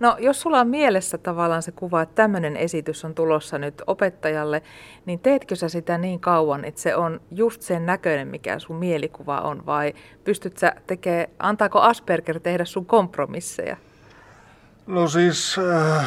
No 0.00 0.16
jos 0.20 0.40
sulla 0.40 0.60
on 0.60 0.68
mielessä 0.68 1.18
tavallaan 1.18 1.62
se 1.62 1.72
kuva, 1.72 2.02
että 2.02 2.14
tämmöinen 2.14 2.56
esitys 2.56 3.04
on 3.04 3.14
tulossa 3.14 3.58
nyt 3.58 3.82
opettajalle, 3.86 4.62
niin 5.06 5.20
teetkö 5.20 5.56
sä 5.56 5.68
sitä 5.68 5.98
niin 5.98 6.20
kauan, 6.20 6.64
että 6.64 6.80
se 6.80 6.96
on 6.96 7.20
just 7.30 7.62
sen 7.62 7.86
näköinen, 7.86 8.28
mikä 8.28 8.58
sun 8.58 8.76
mielikuva 8.76 9.40
on, 9.40 9.66
vai 9.66 9.94
pystyt 10.24 10.58
sä 10.58 10.74
tekemään, 10.86 11.26
antaako 11.38 11.80
Asperger 11.80 12.40
tehdä 12.40 12.64
sun 12.64 12.86
kompromisseja? 12.86 13.76
No 14.86 15.08
siis 15.08 15.56
äh, 15.58 16.06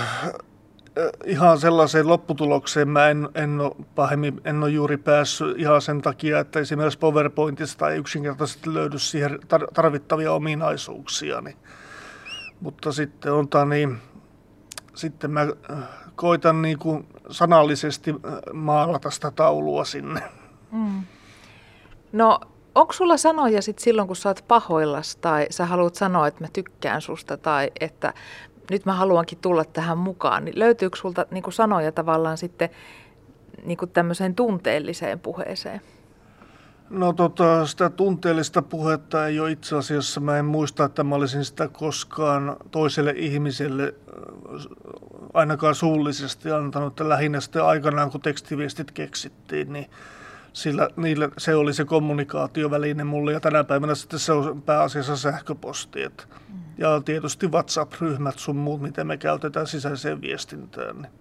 ihan 1.25 1.59
sellaiseen 1.59 2.07
lopputulokseen 2.07 2.89
mä 2.89 3.09
en, 3.09 3.29
en, 3.35 3.61
ole 3.61 3.75
pahemmin, 3.95 4.41
en 4.45 4.63
ole 4.63 4.71
juuri 4.71 4.97
päässyt 4.97 5.59
ihan 5.59 5.81
sen 5.81 6.01
takia, 6.01 6.39
että 6.39 6.59
esimerkiksi 6.59 6.99
PowerPointista 6.99 7.89
ei 7.89 7.97
yksinkertaisesti 7.97 8.73
löydy 8.73 8.99
siihen 8.99 9.39
tarvittavia 9.73 10.33
ominaisuuksia. 10.33 11.41
Niin 11.41 11.57
Mutta 12.61 12.91
sitten 12.91 13.33
on 13.33 13.47
niin, 13.69 13.97
sitten 14.95 15.31
mä 15.31 15.47
koitan 16.15 16.61
niin 16.61 16.79
kuin 16.79 17.07
sanallisesti 17.29 18.15
maalata 18.53 19.09
sitä 19.09 19.31
taulua 19.31 19.85
sinne. 19.85 20.21
Mm. 20.71 21.03
No 22.11 22.39
onko 22.75 22.93
sulla 22.93 23.17
sanoja 23.17 23.61
sit 23.61 23.79
silloin, 23.79 24.07
kun 24.07 24.15
sä 24.15 24.29
oot 24.29 24.45
pahoillas 24.47 25.15
tai 25.15 25.47
sä 25.49 25.65
haluat 25.65 25.95
sanoa, 25.95 26.27
että 26.27 26.43
mä 26.43 26.47
tykkään 26.53 27.01
susta 27.01 27.37
tai 27.37 27.71
että 27.79 28.13
nyt 28.71 28.85
mä 28.85 28.93
haluankin 28.93 29.37
tulla 29.41 29.65
tähän 29.65 29.97
mukaan, 29.97 30.45
niin 30.45 30.59
löytyykö 30.59 30.97
sulta 30.97 31.25
niin 31.31 31.43
sanoja 31.49 31.91
tavallaan 31.91 32.37
sitten 32.37 32.69
niin 33.63 33.77
tämmöiseen 33.93 34.35
tunteelliseen 34.35 35.19
puheeseen? 35.19 35.81
No 36.89 37.13
tota, 37.13 37.65
sitä 37.65 37.89
tunteellista 37.89 38.61
puhetta 38.61 39.27
ei 39.27 39.39
ole 39.39 39.51
itse 39.51 39.75
asiassa. 39.75 40.19
Mä 40.19 40.37
en 40.37 40.45
muista, 40.45 40.85
että 40.85 41.03
mä 41.03 41.15
olisin 41.15 41.45
sitä 41.45 41.67
koskaan 41.67 42.57
toiselle 42.71 43.13
ihmiselle 43.17 43.93
ainakaan 45.33 45.75
suullisesti 45.75 46.51
antanut. 46.51 46.99
Lähinnä 46.99 47.39
sitten 47.39 47.63
aikanaan, 47.63 48.11
kun 48.11 48.21
tekstiviestit 48.21 48.91
keksittiin, 48.91 49.73
niin 49.73 49.89
sillä, 50.57 50.89
niillä, 50.95 51.29
se 51.37 51.55
oli 51.55 51.73
se 51.73 51.85
kommunikaatioväline 51.85 53.03
mulle. 53.03 53.33
Ja 53.33 53.39
tänä 53.39 53.63
päivänä 53.63 53.95
sitten 53.95 54.19
se 54.19 54.31
on 54.31 54.61
pääasiassa 54.61 55.15
sähköposti. 55.15 56.03
Että, 56.03 56.23
mm. 56.49 56.59
Ja 56.77 57.01
tietysti 57.05 57.47
WhatsApp-ryhmät 57.47 58.39
sun 58.39 58.55
muut, 58.55 58.81
miten 58.81 59.07
me 59.07 59.17
käytetään 59.17 59.67
sisäiseen 59.67 60.21
viestintään. 60.21 61.01
Niin. 61.01 61.11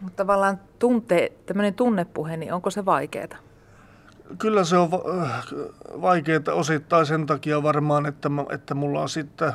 Mutta 0.00 0.16
tavallaan 0.16 0.60
tunte, 0.78 1.32
tämmöinen 1.46 1.74
tunnepuhe, 1.74 2.36
niin 2.36 2.52
onko 2.52 2.70
se 2.70 2.84
vaikeaa? 2.84 3.38
Kyllä 4.38 4.64
se 4.64 4.76
on 4.76 4.90
vaikeaa 6.02 6.52
osittain 6.52 7.06
sen 7.06 7.26
takia 7.26 7.62
varmaan, 7.62 8.06
että, 8.06 8.30
että 8.50 8.74
mulla 8.74 9.00
on 9.00 9.08
sitten 9.08 9.52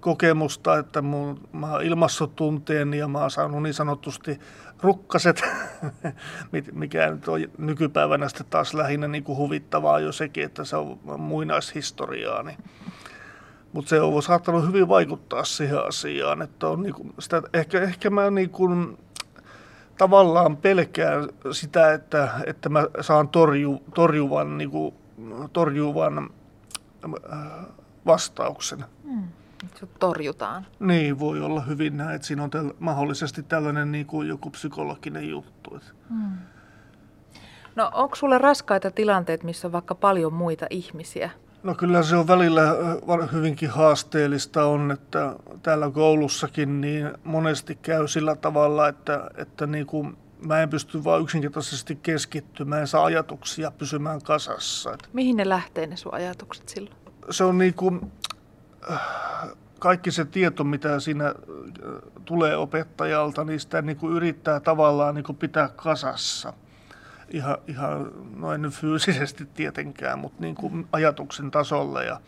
kokemusta, 0.00 0.78
että 0.78 1.02
mun, 1.02 1.40
mä 1.52 1.72
oon 1.72 1.82
ilmassut 1.82 2.36
tunteen 2.36 2.94
ja 2.94 3.08
mä 3.08 3.18
oon 3.18 3.30
saanut 3.30 3.62
niin 3.62 3.74
sanotusti 3.74 4.40
rukkaset, 4.82 5.42
mikä 6.72 7.10
nyt 7.10 7.28
on 7.28 7.40
nykypäivänä 7.58 8.28
sitten 8.28 8.46
taas 8.50 8.74
lähinnä 8.74 9.08
niin 9.08 9.24
kuin 9.24 9.38
huvittavaa 9.38 10.00
jo 10.00 10.12
sekin, 10.12 10.44
että 10.44 10.64
se 10.64 10.76
on 10.76 10.98
muinaishistoriaa. 11.18 12.42
Niin. 12.42 12.58
Mutta 13.72 13.88
se 13.88 14.00
on 14.00 14.22
saattanut 14.22 14.66
hyvin 14.66 14.88
vaikuttaa 14.88 15.44
siihen 15.44 15.86
asiaan, 15.86 16.42
että 16.42 16.68
on 16.68 16.82
niin 16.82 16.94
kuin 16.94 17.14
sitä, 17.18 17.42
ehkä, 17.52 17.80
ehkä 17.80 18.10
mä 18.10 18.30
niin 18.30 18.50
kuin, 18.50 18.98
tavallaan 19.98 20.56
pelkään 20.56 21.28
sitä, 21.52 21.92
että, 21.92 22.28
että 22.46 22.68
mä 22.68 22.86
saan 23.00 23.28
torju, 23.28 23.82
torjuvan, 23.94 24.58
niin 24.58 24.70
kuin, 24.70 24.94
torjuvan 25.52 26.30
äh, 27.32 27.66
vastauksen. 28.06 28.84
Hmm. 29.04 29.28
Sut 29.78 29.90
torjutaan. 29.98 30.66
Niin, 30.80 31.18
voi 31.18 31.40
olla 31.40 31.60
hyvin 31.60 31.96
näin, 31.96 32.14
että 32.14 32.26
siinä 32.26 32.42
on 32.42 32.50
täl, 32.50 32.72
mahdollisesti 32.78 33.42
tällainen 33.42 33.92
niin 33.92 34.06
kuin 34.06 34.28
joku 34.28 34.50
psykologinen 34.50 35.28
juttu. 35.28 35.80
Hmm. 36.08 36.32
No 37.76 37.90
onko 37.94 38.16
sulle 38.16 38.38
raskaita 38.38 38.90
tilanteita, 38.90 39.44
missä 39.44 39.68
on 39.68 39.72
vaikka 39.72 39.94
paljon 39.94 40.32
muita 40.32 40.66
ihmisiä? 40.70 41.30
No 41.62 41.74
kyllä 41.74 42.02
se 42.02 42.16
on 42.16 42.28
välillä 42.28 42.62
hyvinkin 43.32 43.70
haasteellista 43.70 44.64
on, 44.64 44.90
että 44.90 45.36
täällä 45.62 45.90
koulussakin 45.90 46.80
niin 46.80 47.10
monesti 47.24 47.78
käy 47.82 48.08
sillä 48.08 48.36
tavalla, 48.36 48.88
että, 48.88 49.30
että 49.36 49.66
niin 49.66 49.86
kuin 49.86 50.16
mä 50.46 50.62
en 50.62 50.70
pysty 50.70 51.04
vain 51.04 51.22
yksinkertaisesti 51.22 51.98
keskittymään, 52.02 52.80
en 52.80 52.86
saa 52.86 53.04
ajatuksia 53.04 53.70
pysymään 53.70 54.22
kasassa. 54.22 54.98
Mihin 55.12 55.36
ne 55.36 55.48
lähtee 55.48 55.86
ne 55.86 55.96
sun 55.96 56.14
ajatukset 56.14 56.68
silloin? 56.68 56.96
Se 57.30 57.44
on 57.44 57.58
niin 57.58 57.74
kuin, 57.74 58.12
kaikki 59.78 60.10
se 60.10 60.24
tieto, 60.24 60.64
mitä 60.64 61.00
siinä 61.00 61.34
tulee 62.24 62.56
opettajalta, 62.56 63.44
niin 63.44 63.60
sitä 63.60 63.82
niin 63.82 63.96
kuin 63.96 64.16
yrittää 64.16 64.60
tavallaan 64.60 65.14
niin 65.14 65.24
kuin 65.24 65.36
pitää 65.36 65.68
kasassa 65.68 66.52
ihan, 67.28 67.56
ihan 67.66 68.10
noin 68.36 68.70
fyysisesti 68.70 69.46
tietenkään, 69.54 70.18
mutta 70.18 70.40
niin 70.40 70.54
kuin 70.54 70.86
ajatuksen 70.92 71.50
tasolla. 71.50 72.02
Ja 72.02 72.20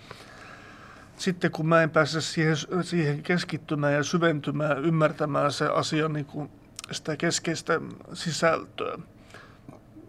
sitten 1.16 1.50
kun 1.50 1.68
mä 1.68 1.82
en 1.82 1.90
pääse 1.90 2.20
siihen, 2.20 2.56
siihen 2.82 3.22
keskittymään 3.22 3.94
ja 3.94 4.02
syventymään, 4.02 4.84
ymmärtämään 4.84 5.52
se 5.52 5.66
asia 5.66 6.08
niin 6.08 6.26
kuin 6.26 6.50
sitä 6.92 7.16
keskeistä 7.16 7.80
sisältöä, 8.12 8.98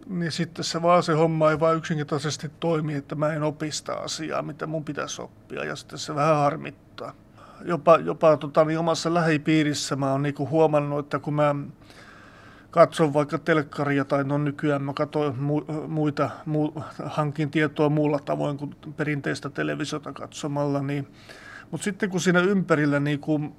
niin 0.06 0.32
sitten 0.32 0.64
se 0.64 0.82
vaan 0.82 1.02
se 1.02 1.12
homma 1.12 1.50
ei 1.50 1.60
vaan 1.60 1.76
yksinkertaisesti 1.76 2.50
toimi, 2.60 2.94
että 2.94 3.14
mä 3.14 3.32
en 3.32 3.42
opista 3.42 3.92
asiaa, 3.92 4.42
mitä 4.42 4.66
mun 4.66 4.84
pitäisi 4.84 5.22
oppia, 5.22 5.64
ja 5.64 5.76
sitten 5.76 5.98
se 5.98 6.14
vähän 6.14 6.36
harmittaa. 6.36 7.12
Jopa, 7.64 7.96
jopa 7.96 8.36
tota, 8.36 8.64
niin 8.64 8.78
omassa 8.78 9.14
lähipiirissä 9.14 9.96
mä 9.96 10.12
oon 10.12 10.22
niin 10.22 10.34
huomannut, 10.38 10.98
että 11.06 11.18
kun 11.18 11.34
mä 11.34 11.54
katson 12.70 13.14
vaikka 13.14 13.38
telkkaria 13.38 14.04
tai 14.04 14.24
no 14.24 14.38
nykyään 14.38 14.82
mä 14.82 14.92
katsoin 14.92 15.34
mu- 15.34 15.88
muita, 15.88 16.30
mu- 16.48 16.82
hankin 17.04 17.50
tietoa 17.50 17.88
muulla 17.88 18.18
tavoin 18.18 18.56
kuin 18.56 18.76
perinteistä 18.96 19.50
televisiota 19.50 20.12
katsomalla, 20.12 20.82
niin, 20.82 21.08
mutta 21.70 21.84
sitten 21.84 22.10
kun 22.10 22.20
siinä 22.20 22.40
ympärillä 22.40 23.00
niin 23.00 23.20
kuin 23.20 23.56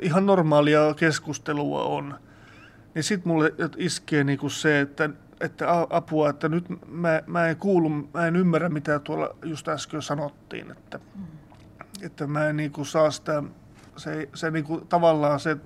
ihan 0.00 0.26
normaalia 0.26 0.94
keskustelua 0.94 1.82
on, 1.82 2.14
niin 2.94 3.02
sitten 3.02 3.32
mulle 3.32 3.54
iskee 3.76 4.24
niin 4.24 4.38
kuin 4.38 4.50
se, 4.50 4.80
että, 4.80 5.10
että 5.40 5.66
apua, 5.90 6.30
että 6.30 6.48
nyt 6.48 6.64
mä, 6.88 7.22
mä 7.26 7.48
en 7.48 7.56
kuulu, 7.56 7.88
mä 7.88 8.26
en 8.26 8.36
ymmärrä 8.36 8.68
mitä 8.68 8.98
tuolla 8.98 9.36
just 9.44 9.68
äsken 9.68 10.02
sanottiin, 10.02 10.70
että, 10.70 10.98
mm. 10.98 11.24
että 12.02 12.26
mä 12.26 12.48
en 12.48 12.56
niin 12.56 12.72
kuin 12.72 12.86
saa 12.86 13.10
sitä, 13.10 13.42
se, 13.96 14.28
se 14.34 14.50
niin 14.50 14.64
kuin, 14.64 14.86
tavallaan 14.86 15.40
se 15.40 15.56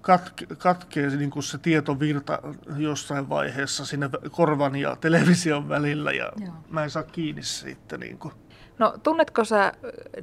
katke, 0.00 0.46
katkee 0.46 1.16
niin 1.16 1.30
kuin 1.30 1.42
se 1.42 1.58
tietovirta 1.58 2.38
jossain 2.76 3.28
vaiheessa 3.28 3.84
sinne 3.84 4.10
korvan 4.30 4.76
ja 4.76 4.96
television 4.96 5.68
välillä 5.68 6.12
ja 6.12 6.32
Joo. 6.40 6.54
mä 6.70 6.84
en 6.84 6.90
saa 6.90 7.02
kiinni 7.02 7.42
siitä. 7.42 7.98
Niin 7.98 8.18
kuin. 8.18 8.34
No 8.78 8.94
tunnetko 9.02 9.44
sä 9.44 9.72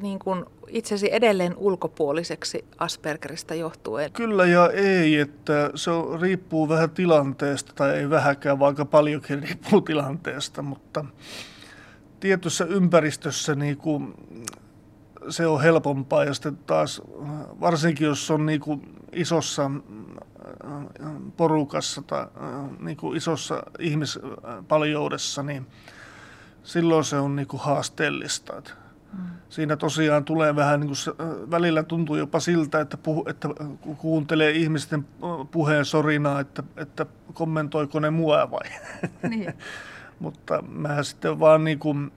niin 0.01 0.19
kuin 0.19 0.45
itsesi 0.67 1.09
edelleen 1.11 1.53
ulkopuoliseksi 1.57 2.65
Aspergerista 2.77 3.55
johtuen? 3.55 4.11
Kyllä 4.11 4.45
ja 4.45 4.69
ei, 4.69 5.19
että 5.19 5.71
se 5.75 5.91
riippuu 6.21 6.69
vähän 6.69 6.89
tilanteesta 6.89 7.73
tai 7.75 7.97
ei 7.97 8.09
vähäkään, 8.09 8.59
vaikka 8.59 8.85
paljonkin 8.85 9.43
riippuu 9.43 9.81
tilanteesta, 9.81 10.61
mutta 10.61 11.05
tietyssä 12.19 12.65
ympäristössä 12.65 13.55
niin 13.55 13.77
kuin, 13.77 14.13
se 15.29 15.47
on 15.47 15.61
helpompaa 15.61 16.23
ja 16.23 16.33
sitten 16.33 16.57
taas 16.57 17.01
varsinkin 17.61 18.07
jos 18.07 18.31
on 18.31 18.45
niin 18.45 18.61
kuin 18.61 18.81
isossa 19.13 19.71
porukassa 21.37 22.01
tai 22.01 22.25
niin 22.79 22.97
kuin 22.97 23.17
isossa 23.17 23.63
ihmispaljoudessa, 23.79 25.43
niin 25.43 25.67
silloin 26.63 27.04
se 27.04 27.17
on 27.17 27.36
niin 27.36 27.47
kuin 27.47 27.62
haasteellista. 27.62 28.58
Että 28.58 28.71
mm. 29.13 29.24
Siinä 29.50 29.78
tosiaan 29.78 30.26
tulee 30.26 30.56
vähän, 30.56 30.80
niin 30.80 30.88
kuin 30.88 30.97
se, 30.97 31.12
välillä 31.52 31.84
tuntuu 31.84 32.15
jopa 32.15 32.39
siltä, 32.39 32.82
että, 32.82 32.97
puhu, 32.97 33.26
että 33.30 33.50
kuuntelee 33.97 34.52
ihmisten 34.52 35.06
puheen 35.52 35.86
sorinaa, 35.86 36.39
että, 36.39 36.63
että 36.78 37.06
kommentoiko 37.34 38.00
ne 38.00 38.10
mua 38.10 38.52
vai. 38.52 38.69
Niin. 39.30 39.54
Mutta 40.19 40.62
mä 40.62 41.04
sitten 41.04 41.39
vaan 41.39 41.63
niin 41.63 41.80
kuin, 41.80 42.12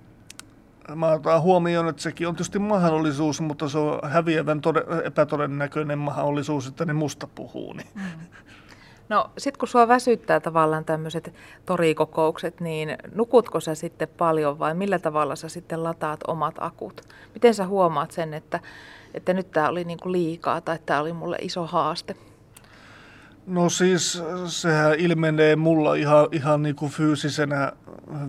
mä 0.94 1.08
otan 1.08 1.42
huomioon, 1.42 1.88
että 1.88 2.02
sekin 2.02 2.28
on 2.28 2.34
tietysti 2.34 2.58
mahdollisuus, 2.58 3.40
mutta 3.40 3.68
se 3.68 3.78
on 3.78 4.10
häviävän 4.10 4.60
tode- 4.60 5.06
epätodennäköinen 5.06 5.98
mahdollisuus, 5.98 6.66
että 6.66 6.84
ne 6.84 6.92
musta 6.92 7.26
puhuu. 7.26 7.72
Niin. 7.72 7.88
Mm. 7.94 8.02
No 9.08 9.30
sit 9.38 9.56
kun 9.56 9.68
sua 9.68 9.88
väsyttää 9.88 10.40
tavallaan 10.40 10.84
tämmöiset 10.84 11.34
torikokoukset, 11.66 12.60
niin 12.60 12.96
nukutko 13.14 13.60
sä 13.60 13.74
sitten 13.74 14.08
paljon 14.08 14.58
vai 14.58 14.74
millä 14.74 14.98
tavalla 14.98 15.36
sä 15.36 15.48
sitten 15.48 15.84
lataat 15.84 16.20
omat 16.28 16.54
akut? 16.58 17.00
Miten 17.34 17.54
sä 17.54 17.66
huomaat 17.66 18.10
sen, 18.10 18.34
että, 18.34 18.60
että 19.14 19.34
nyt 19.34 19.50
tämä 19.50 19.68
oli 19.68 19.84
niinku 19.84 20.12
liikaa 20.12 20.60
tai 20.60 20.78
tämä 20.86 21.00
oli 21.00 21.12
mulle 21.12 21.36
iso 21.40 21.66
haaste? 21.66 22.16
No 23.46 23.68
siis 23.68 24.22
sehän 24.46 24.94
ilmenee 24.94 25.56
mulla 25.56 25.94
ihan, 25.94 26.28
ihan 26.32 26.62
niin 26.62 26.76
kuin 26.76 26.92
fyysisenä 26.92 27.72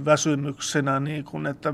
väsymyksenä, 0.06 1.00
niin 1.00 1.24
kuin, 1.24 1.46
että 1.48 1.74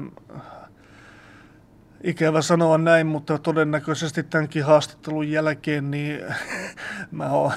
ikävä 2.04 2.42
sanoa 2.42 2.78
näin, 2.78 3.08
mutta 3.08 3.38
todennäköisesti 3.38 4.24
tämänkin 4.24 4.66
haastattelun 4.66 5.32
jälkeen 5.32 5.92
niin 5.92 6.20
mä 7.12 7.30
oon, 7.32 7.52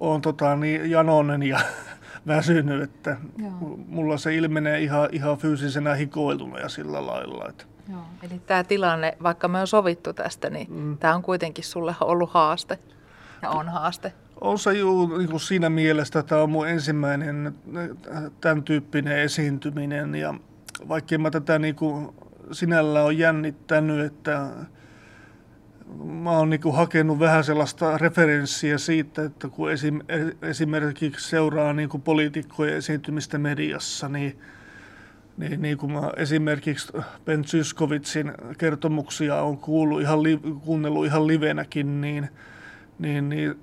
oon 0.00 0.20
tota, 0.20 0.56
niin 0.56 0.90
janonen 0.90 1.42
ja 1.42 1.60
väsynyt, 2.26 2.82
että 2.82 3.16
Joo. 3.38 3.78
mulla 3.88 4.16
se 4.16 4.34
ilmenee 4.34 4.80
ihan, 4.80 5.08
ihan 5.12 5.38
fyysisenä 5.38 5.94
hikoiluna 5.94 6.58
ja 6.58 6.68
sillä 6.68 7.06
lailla. 7.06 7.48
Että. 7.48 7.64
Joo. 7.90 8.00
Eli 8.22 8.40
tämä 8.46 8.64
tilanne, 8.64 9.16
vaikka 9.22 9.48
me 9.48 9.60
on 9.60 9.66
sovittu 9.66 10.12
tästä, 10.12 10.50
niin 10.50 10.72
mm. 10.72 10.98
tämä 10.98 11.14
on 11.14 11.22
kuitenkin 11.22 11.64
sulle 11.64 11.94
ollut 12.00 12.30
haaste 12.30 12.78
ja 13.42 13.50
on 13.50 13.68
haaste. 13.68 14.12
On 14.40 14.58
se 14.58 14.72
juu, 14.72 15.18
niin 15.18 15.30
kuin 15.30 15.40
siinä 15.40 15.70
mielessä, 15.70 16.18
että 16.18 16.28
tämä 16.28 16.42
on 16.42 16.50
mun 16.50 16.68
ensimmäinen 16.68 17.54
tämän 18.40 18.62
tyyppinen 18.62 19.18
esiintyminen 19.18 20.14
ja 20.14 20.34
vaikka 20.88 21.18
mä 21.18 21.30
tätä 21.30 21.58
niin 21.58 21.74
kuin 21.74 22.08
sinällä 22.52 23.02
on 23.02 23.18
jännittänyt, 23.18 24.06
että 24.06 24.48
mä 26.04 26.30
oon 26.30 26.50
niin 26.50 26.60
hakenut 26.72 27.18
vähän 27.18 27.44
sellaista 27.44 27.98
referenssiä 27.98 28.78
siitä, 28.78 29.24
että 29.24 29.48
kun 29.48 29.72
esim, 29.72 30.00
esimerkiksi 30.42 31.28
seuraa 31.28 31.72
niin 31.72 31.88
poliitikkojen 32.04 32.76
esiintymistä 32.76 33.38
mediassa, 33.38 34.08
niin, 34.08 34.38
niin, 35.36 35.62
niin 35.62 35.78
kuin 35.78 35.92
mä 35.92 36.10
esimerkiksi 36.16 36.92
Ben 37.24 37.44
Zyskovitsin 37.44 38.32
kertomuksia 38.58 39.42
on 39.42 39.58
kuullut 39.58 40.00
ihan 40.00 40.22
li, 40.22 40.40
kuunnellut 40.64 41.06
ihan 41.06 41.26
livenäkin, 41.26 42.00
niin, 42.00 42.28
niin, 42.98 43.28
niin 43.28 43.54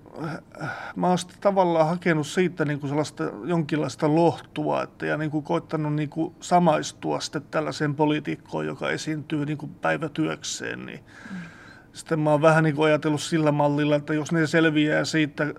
mä 0.95 1.07
oon 1.07 1.17
tavallaan 1.41 1.87
hakenut 1.87 2.27
siitä 2.27 2.65
niin 2.65 2.79
kuin 2.79 2.89
sellaista 2.89 3.23
jonkinlaista 3.43 4.15
lohtua 4.15 4.83
että, 4.83 5.05
ja 5.05 5.17
niin 5.17 5.31
kuin 5.31 5.43
koittanut 5.43 5.93
niin 5.93 6.09
kuin 6.09 6.35
samaistua 6.39 7.19
sitten 7.19 7.41
tällaiseen 7.51 7.95
poliitikkoon, 7.95 8.65
joka 8.65 8.89
esiintyy 8.89 9.45
niin 9.45 9.57
kuin 9.57 9.71
päivätyökseen. 9.81 10.85
Niin. 10.85 10.99
Mm 11.31 11.37
sitten 11.95 12.19
mä 12.19 12.31
oon 12.31 12.41
vähän 12.41 12.63
niin 12.63 12.75
kuin 12.75 12.85
ajatellut 12.85 13.21
sillä 13.21 13.51
mallilla, 13.51 13.95
että 13.95 14.13
jos 14.13 14.31
ne 14.31 14.47
selviää 14.47 15.05
siitä 15.05 15.43
äh, 15.43 15.49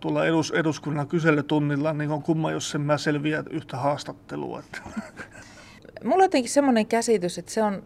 tuolla 0.00 0.26
edus, 0.26 0.50
eduskunnan 0.50 1.08
kyselytunnilla, 1.08 1.92
niin 1.92 2.10
on 2.10 2.22
kumma, 2.22 2.52
jos 2.52 2.70
sen 2.70 2.80
mä 2.80 2.98
selviää 2.98 3.44
yhtä 3.50 3.76
haastattelua. 3.76 4.62
Mulla 6.04 6.16
on 6.16 6.22
jotenkin 6.24 6.50
semmoinen 6.50 6.86
käsitys, 6.86 7.38
että 7.38 7.52
se 7.52 7.62
on 7.62 7.82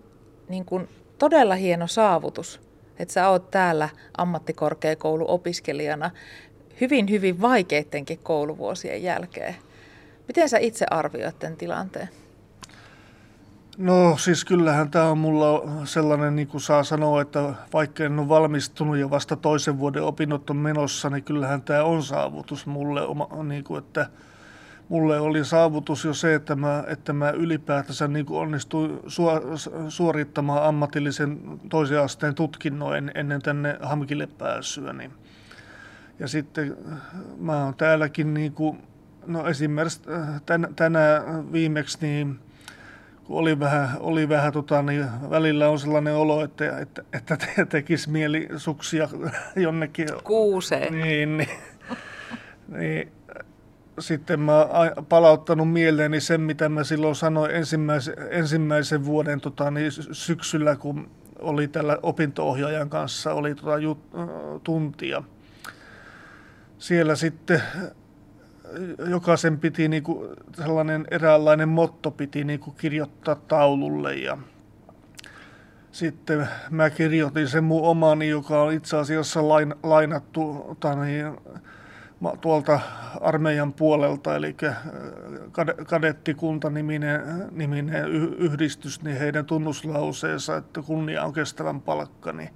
niin 0.49 0.65
kuin 0.65 0.89
todella 1.19 1.55
hieno 1.55 1.87
saavutus, 1.87 2.61
että 2.99 3.15
sä 3.15 3.29
oot 3.29 3.51
täällä 3.51 3.89
ammattikorkeakouluopiskelijana 4.19 6.11
hyvin, 6.81 7.11
hyvin 7.11 7.41
vaikeittenkin 7.41 8.19
kouluvuosien 8.19 9.03
jälkeen. 9.03 9.57
Miten 10.29 10.49
sä 10.49 10.59
itse 10.59 10.87
arvioit 10.91 11.39
tämän 11.39 11.57
tilanteen? 11.57 12.09
No 13.81 14.17
siis 14.17 14.45
kyllähän 14.45 14.91
tämä 14.91 15.11
on 15.11 15.19
mulla 15.19 15.69
sellainen, 15.85 16.37
niin 16.37 16.49
kuin 16.49 16.61
saa 16.61 16.85
sanoa, 16.85 17.23
että 17.23 17.55
vaikka 17.73 18.05
en 18.05 18.19
ole 18.19 18.29
valmistunut 18.29 18.97
ja 18.97 19.11
vasta 19.11 19.37
toisen 19.37 19.79
vuoden 19.79 20.03
opinnot 20.03 20.51
on 20.51 20.57
menossa, 20.57 21.11
niin 21.11 21.25
kyllähän 21.25 21.63
tämä 21.63 21.85
on 21.85 22.03
saavutus 22.03 22.67
mulle, 22.67 23.01
niin 23.45 23.65
kuin, 23.65 23.79
että 23.79 24.07
mulle 24.89 25.21
oli 25.21 25.45
saavutus 25.45 26.05
jo 26.05 26.15
se, 26.15 26.35
että 26.35 26.57
mä, 26.57 26.85
että 26.87 27.13
mä 27.13 27.31
ylipäätänsä 27.31 28.09
niin 28.09 28.27
kuin 28.27 28.41
onnistuin 28.41 29.01
suorittamaan 29.89 30.63
ammatillisen 30.63 31.61
toisen 31.69 32.01
asteen 32.01 32.35
tutkinnon 32.35 33.11
ennen 33.15 33.43
tänne 33.43 33.79
Hamkille 33.83 34.27
pääsyä. 34.27 34.93
Niin. 34.93 35.13
Ja 36.19 36.29
sitten 36.29 36.77
mä 37.39 37.65
oon 37.65 37.75
täälläkin, 37.75 38.35
niin 38.35 38.53
kuin, 38.53 38.79
no 39.27 39.47
esimerkiksi 39.47 40.03
tän, 40.47 40.69
tänään 40.77 41.53
viimeksi, 41.53 41.99
niin 42.01 42.41
oli 43.31 43.61
vähän, 43.61 43.89
oli 44.01 44.29
vähän 44.29 44.53
tota, 44.53 44.83
niin 44.83 45.07
välillä 45.31 45.69
on 45.69 45.79
sellainen 45.79 46.15
olo, 46.15 46.45
että, 46.45 46.79
että, 46.79 47.05
että 47.13 47.37
te, 47.37 47.65
tekisi 47.65 48.11
mieli 48.11 48.49
suksia 48.57 49.09
jonnekin. 49.57 50.09
Kuuseen. 50.25 51.01
Niin, 51.01 51.37
niin, 51.37 51.49
niin 52.79 53.13
sitten 53.99 54.41
mä 54.41 54.65
oon 54.65 55.07
palauttanut 55.07 55.73
mieleeni 55.73 56.21
sen, 56.21 56.41
mitä 56.41 56.69
mä 56.69 56.85
silloin 56.85 57.15
sanoin 57.15 57.51
ensimmäisen, 57.51 58.15
ensimmäisen 58.31 59.05
vuoden 59.05 59.41
tota, 59.41 59.71
niin 59.71 59.93
syksyllä, 60.13 60.77
kun 60.77 61.11
oli 61.39 61.69
tällä 61.69 61.99
opinto-ohjaajan 62.03 62.91
kanssa, 62.91 63.35
oli 63.35 63.55
tota, 63.55 63.79
jut, 63.79 63.99
tuntia. 64.65 65.23
Siellä 66.79 67.17
sitten 67.17 67.63
jokaisen 69.11 69.59
piti 69.59 69.89
niinku, 69.89 70.35
sellainen 70.57 71.07
eräänlainen 71.11 71.69
motto 71.69 72.11
piti 72.11 72.45
niinku 72.45 72.71
kirjoittaa 72.71 73.35
taululle 73.35 74.15
ja 74.15 74.39
sitten 75.93 76.49
mä 76.71 76.91
kirjoitin 76.91 77.49
sen 77.49 77.65
mun 77.65 77.83
omani, 77.83 78.29
joka 78.29 78.63
on 78.63 78.73
itse 78.73 78.97
asiassa 78.97 79.49
lain, 79.49 79.75
lainattu 79.83 80.77
tani, 80.81 81.23
tuolta 82.41 82.81
armeijan 83.21 83.73
puolelta, 83.73 84.37
eli 84.37 84.57
äh, 84.65 84.77
kadettikunta-niminen 85.87 87.21
niminen 87.51 88.09
yhdistys, 88.39 89.03
niin 89.03 89.19
heidän 89.19 89.47
tunnuslauseensa, 89.47 90.57
että 90.57 90.83
kunnia 90.83 91.25
on 91.25 91.33
kestävän 91.33 91.81
palkka, 91.81 92.33
niin 92.33 92.51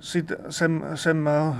sitten 0.00 0.38
sen, 0.52 0.84
sen 0.94 1.16
mä 1.16 1.42
oon 1.42 1.56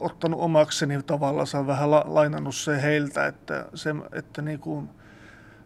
ottanut 0.00 0.40
omakseni 0.40 1.02
tavallaan, 1.02 1.66
vähän 1.66 1.90
la, 1.90 2.04
lainannut 2.06 2.54
se 2.54 2.82
heiltä, 2.82 3.26
että, 3.26 3.66
se, 3.74 3.94
että 4.12 4.42
niin 4.42 4.58
kuin 4.58 4.88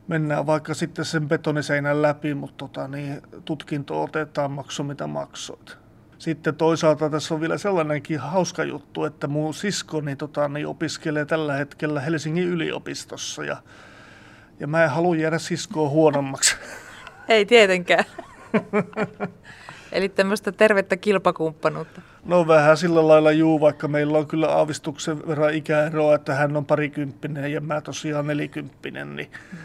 mennään 0.09 0.47
vaikka 0.47 0.75
sitten 0.75 1.05
sen 1.05 1.29
betoniseinän 1.29 2.03
läpi, 2.03 2.35
mutta 2.35 2.57
tota, 2.69 2.89
niin 2.89 3.23
tutkinto 3.45 4.03
otetaan 4.03 4.51
maksu 4.51 4.85
mitä 4.85 5.07
maksoit. 5.07 5.77
Sitten 6.19 6.55
toisaalta 6.55 7.11
tässä 7.11 7.35
on 7.35 7.41
vielä 7.41 7.59
sellainenkin 7.59 8.19
hauska 8.19 8.65
juttu, 8.65 9.05
että 9.05 9.27
mun 9.27 9.55
siskoni 9.55 10.17
tota, 10.17 10.49
niin 10.49 10.67
opiskelee 10.67 11.25
tällä 11.25 11.53
hetkellä 11.53 12.01
Helsingin 12.01 12.49
yliopistossa 12.49 13.45
ja, 13.45 13.57
ja 14.61 14.67
mä 14.67 14.85
en 14.85 14.91
halua 14.91 15.17
jäädä 15.17 15.39
siskoa 15.39 15.89
huonommaksi. 15.89 16.57
Ei 17.29 17.47
tietenkään. 17.47 18.05
Eli 19.93 20.09
tämmöistä 20.09 20.53
tervettä 20.53 20.97
kilpakumppanuutta. 20.97 22.01
No 22.25 22.47
vähän 22.47 22.77
sillä 22.77 23.09
lailla 23.09 23.33
juu, 23.33 23.61
vaikka 23.61 23.89
meillä 23.89 24.19
on 24.19 24.27
kyllä 24.27 24.49
aavistuksen 24.49 25.29
verran 25.29 25.55
ikäeroa, 25.55 26.15
että 26.15 26.35
hän 26.35 26.57
on 26.57 26.67
parikymppinen 26.67 27.53
ja 27.53 27.61
mä 27.61 27.81
tosiaan 27.81 28.27
nelikymppinen. 28.27 29.17
Niin, 29.17 29.31
mm. 29.53 29.59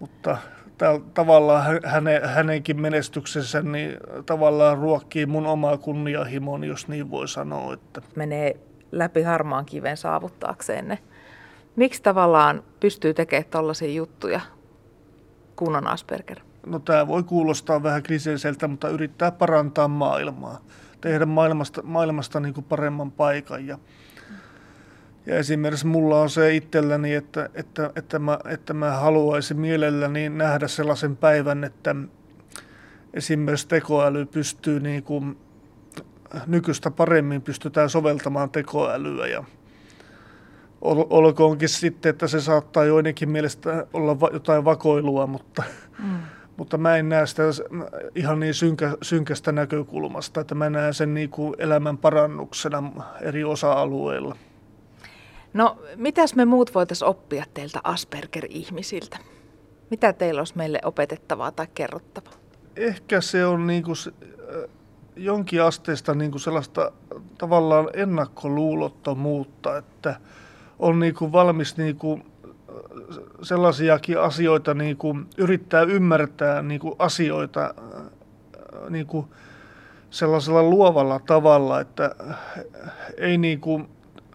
Mutta 0.00 0.36
täällä, 0.78 1.00
tavallaan 1.14 1.80
häne, 1.84 2.20
hänenkin 2.24 2.80
menestyksensä 2.80 3.62
niin 3.62 3.96
tavallaan 4.26 4.78
ruokkii 4.78 5.26
mun 5.26 5.46
omaa 5.46 5.78
kunnianhimon, 5.78 6.64
jos 6.64 6.88
niin 6.88 7.10
voi 7.10 7.28
sanoa. 7.28 7.74
Että. 7.74 8.02
Menee 8.16 8.56
läpi 8.92 9.22
harmaan 9.22 9.64
kiven 9.64 9.96
saavuttaakseen 9.96 10.88
ne. 10.88 10.98
Miksi 11.76 12.02
tavallaan 12.02 12.62
pystyy 12.80 13.14
tekemään 13.14 13.50
tällaisia 13.50 13.92
juttuja, 13.92 14.40
kun 15.56 15.76
on 15.76 15.86
Asperger? 15.86 16.40
No 16.66 16.78
tämä 16.78 17.06
voi 17.06 17.22
kuulostaa 17.22 17.82
vähän 17.82 18.02
kliseiseltä, 18.02 18.68
mutta 18.68 18.88
yrittää 18.88 19.30
parantaa 19.30 19.88
maailmaa, 19.88 20.60
tehdä 21.00 21.26
maailmasta, 21.26 21.82
maailmasta 21.82 22.40
niin 22.40 22.54
kuin 22.54 22.64
paremman 22.64 23.12
paikan. 23.12 23.66
Ja, 23.66 23.78
ja 25.26 25.36
esimerkiksi 25.36 25.86
mulla 25.86 26.20
on 26.20 26.30
se 26.30 26.54
itselläni, 26.54 27.14
että, 27.14 27.50
että, 27.54 27.90
että, 27.96 28.18
mä, 28.18 28.38
että 28.48 28.74
mä 28.74 28.90
haluaisin 28.90 29.60
mielelläni 29.60 30.28
nähdä 30.28 30.68
sellaisen 30.68 31.16
päivän, 31.16 31.64
että 31.64 31.96
esimerkiksi 33.14 33.68
tekoäly 33.68 34.26
pystyy 34.26 34.80
niin 34.80 35.02
kuin, 35.02 35.38
nykyistä 36.46 36.90
paremmin 36.90 37.42
pystytään 37.42 37.90
soveltamaan 37.90 38.50
tekoälyä. 38.50 39.26
Ja 39.26 39.44
olkoonkin 41.10 41.68
sitten, 41.68 42.10
että 42.10 42.26
se 42.26 42.40
saattaa 42.40 42.84
joidenkin 42.84 43.30
mielestä 43.30 43.86
olla 43.92 44.16
jotain 44.32 44.64
vakoilua, 44.64 45.26
mutta 45.26 45.62
mm 45.98 46.18
mutta 46.60 46.78
mä 46.78 46.96
en 46.96 47.08
näe 47.08 47.26
sitä 47.26 47.42
ihan 48.14 48.40
niin 48.40 48.54
synkä, 48.54 48.96
synkästä 49.02 49.52
näkökulmasta, 49.52 50.40
että 50.40 50.54
mä 50.54 50.70
näen 50.70 50.94
sen 50.94 51.14
niin 51.14 51.30
kuin 51.30 51.54
elämän 51.58 51.98
parannuksena 51.98 52.92
eri 53.20 53.44
osa-alueilla. 53.44 54.36
No, 55.54 55.78
mitäs 55.96 56.34
me 56.34 56.44
muut 56.44 56.74
voitaisiin 56.74 57.08
oppia 57.08 57.44
teiltä 57.54 57.80
Asperger-ihmisiltä? 57.84 59.18
Mitä 59.90 60.12
teillä 60.12 60.40
olisi 60.40 60.56
meille 60.56 60.80
opetettavaa 60.84 61.52
tai 61.52 61.66
kerrottavaa? 61.74 62.32
Ehkä 62.76 63.20
se 63.20 63.46
on 63.46 63.66
niin 63.66 63.82
kuin 63.82 63.96
jonkin 65.16 65.62
asteesta 65.62 66.14
niin 66.14 66.30
kuin 66.30 66.40
sellaista 66.40 66.92
tavallaan 67.38 67.88
ennakkoluulottomuutta, 67.94 69.76
että 69.76 70.20
on 70.78 70.98
niin 70.98 71.14
kuin 71.14 71.32
valmis 71.32 71.76
niin 71.76 71.96
kuin 71.96 72.29
sellaisiakin 73.42 74.20
asioita, 74.20 74.74
niin 74.74 74.96
kuin 74.96 75.26
yrittää 75.38 75.82
ymmärtää 75.82 76.62
niin 76.62 76.80
kuin 76.80 76.94
asioita 76.98 77.74
äh, 77.94 78.02
niin 78.90 79.06
kuin 79.06 79.26
sellaisella 80.10 80.62
luovalla 80.62 81.20
tavalla, 81.26 81.80
että 81.80 82.14
ei 83.16 83.38
niin 83.38 83.60
kuin, 83.60 83.88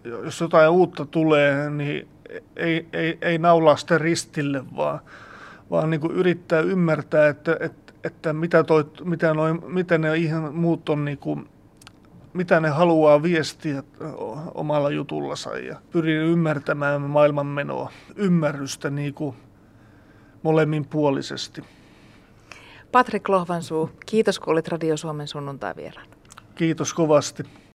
jos 0.04 0.40
jotain 0.40 0.70
uutta 0.70 1.04
tulee, 1.04 1.70
niin 1.70 2.08
ei, 2.56 2.88
ei, 2.92 3.18
ei 3.20 3.38
naulaa 3.38 3.76
sitä 3.76 3.98
ristille, 3.98 4.64
vaan, 4.76 5.00
vaan 5.70 5.90
niin 5.90 6.00
kuin 6.00 6.12
yrittää 6.12 6.60
ymmärtää, 6.60 7.28
että, 7.28 7.56
että, 7.60 7.92
että 8.04 8.32
mitä, 8.32 8.64
toi, 8.64 8.84
mitä, 9.04 9.34
noin, 9.34 9.60
mitä 9.66 9.98
ne 9.98 10.16
ihan 10.16 10.54
muut 10.54 10.88
on 10.88 11.04
niin 11.04 11.18
kuin 11.18 11.48
mitä 12.36 12.60
ne 12.60 12.68
haluaa 12.68 13.22
viestiä 13.22 13.82
omalla 14.54 14.90
jutullansa 14.90 15.58
ja 15.58 15.76
pyrin 15.90 16.20
ymmärtämään 16.20 17.02
maailmanmenoa, 17.02 17.92
ymmärrystä 18.16 18.90
niin 18.90 19.14
kuin 19.14 19.36
molemminpuolisesti. 20.42 21.64
Patrik 22.92 23.28
Lohvansuu, 23.28 23.90
kiitos 24.06 24.38
kun 24.38 24.52
olit 24.52 24.68
Radio 24.68 24.96
Suomen 24.96 25.28
sunnuntai 25.28 25.74
vieraan. 25.76 26.06
Kiitos 26.54 26.94
kovasti. 26.94 27.42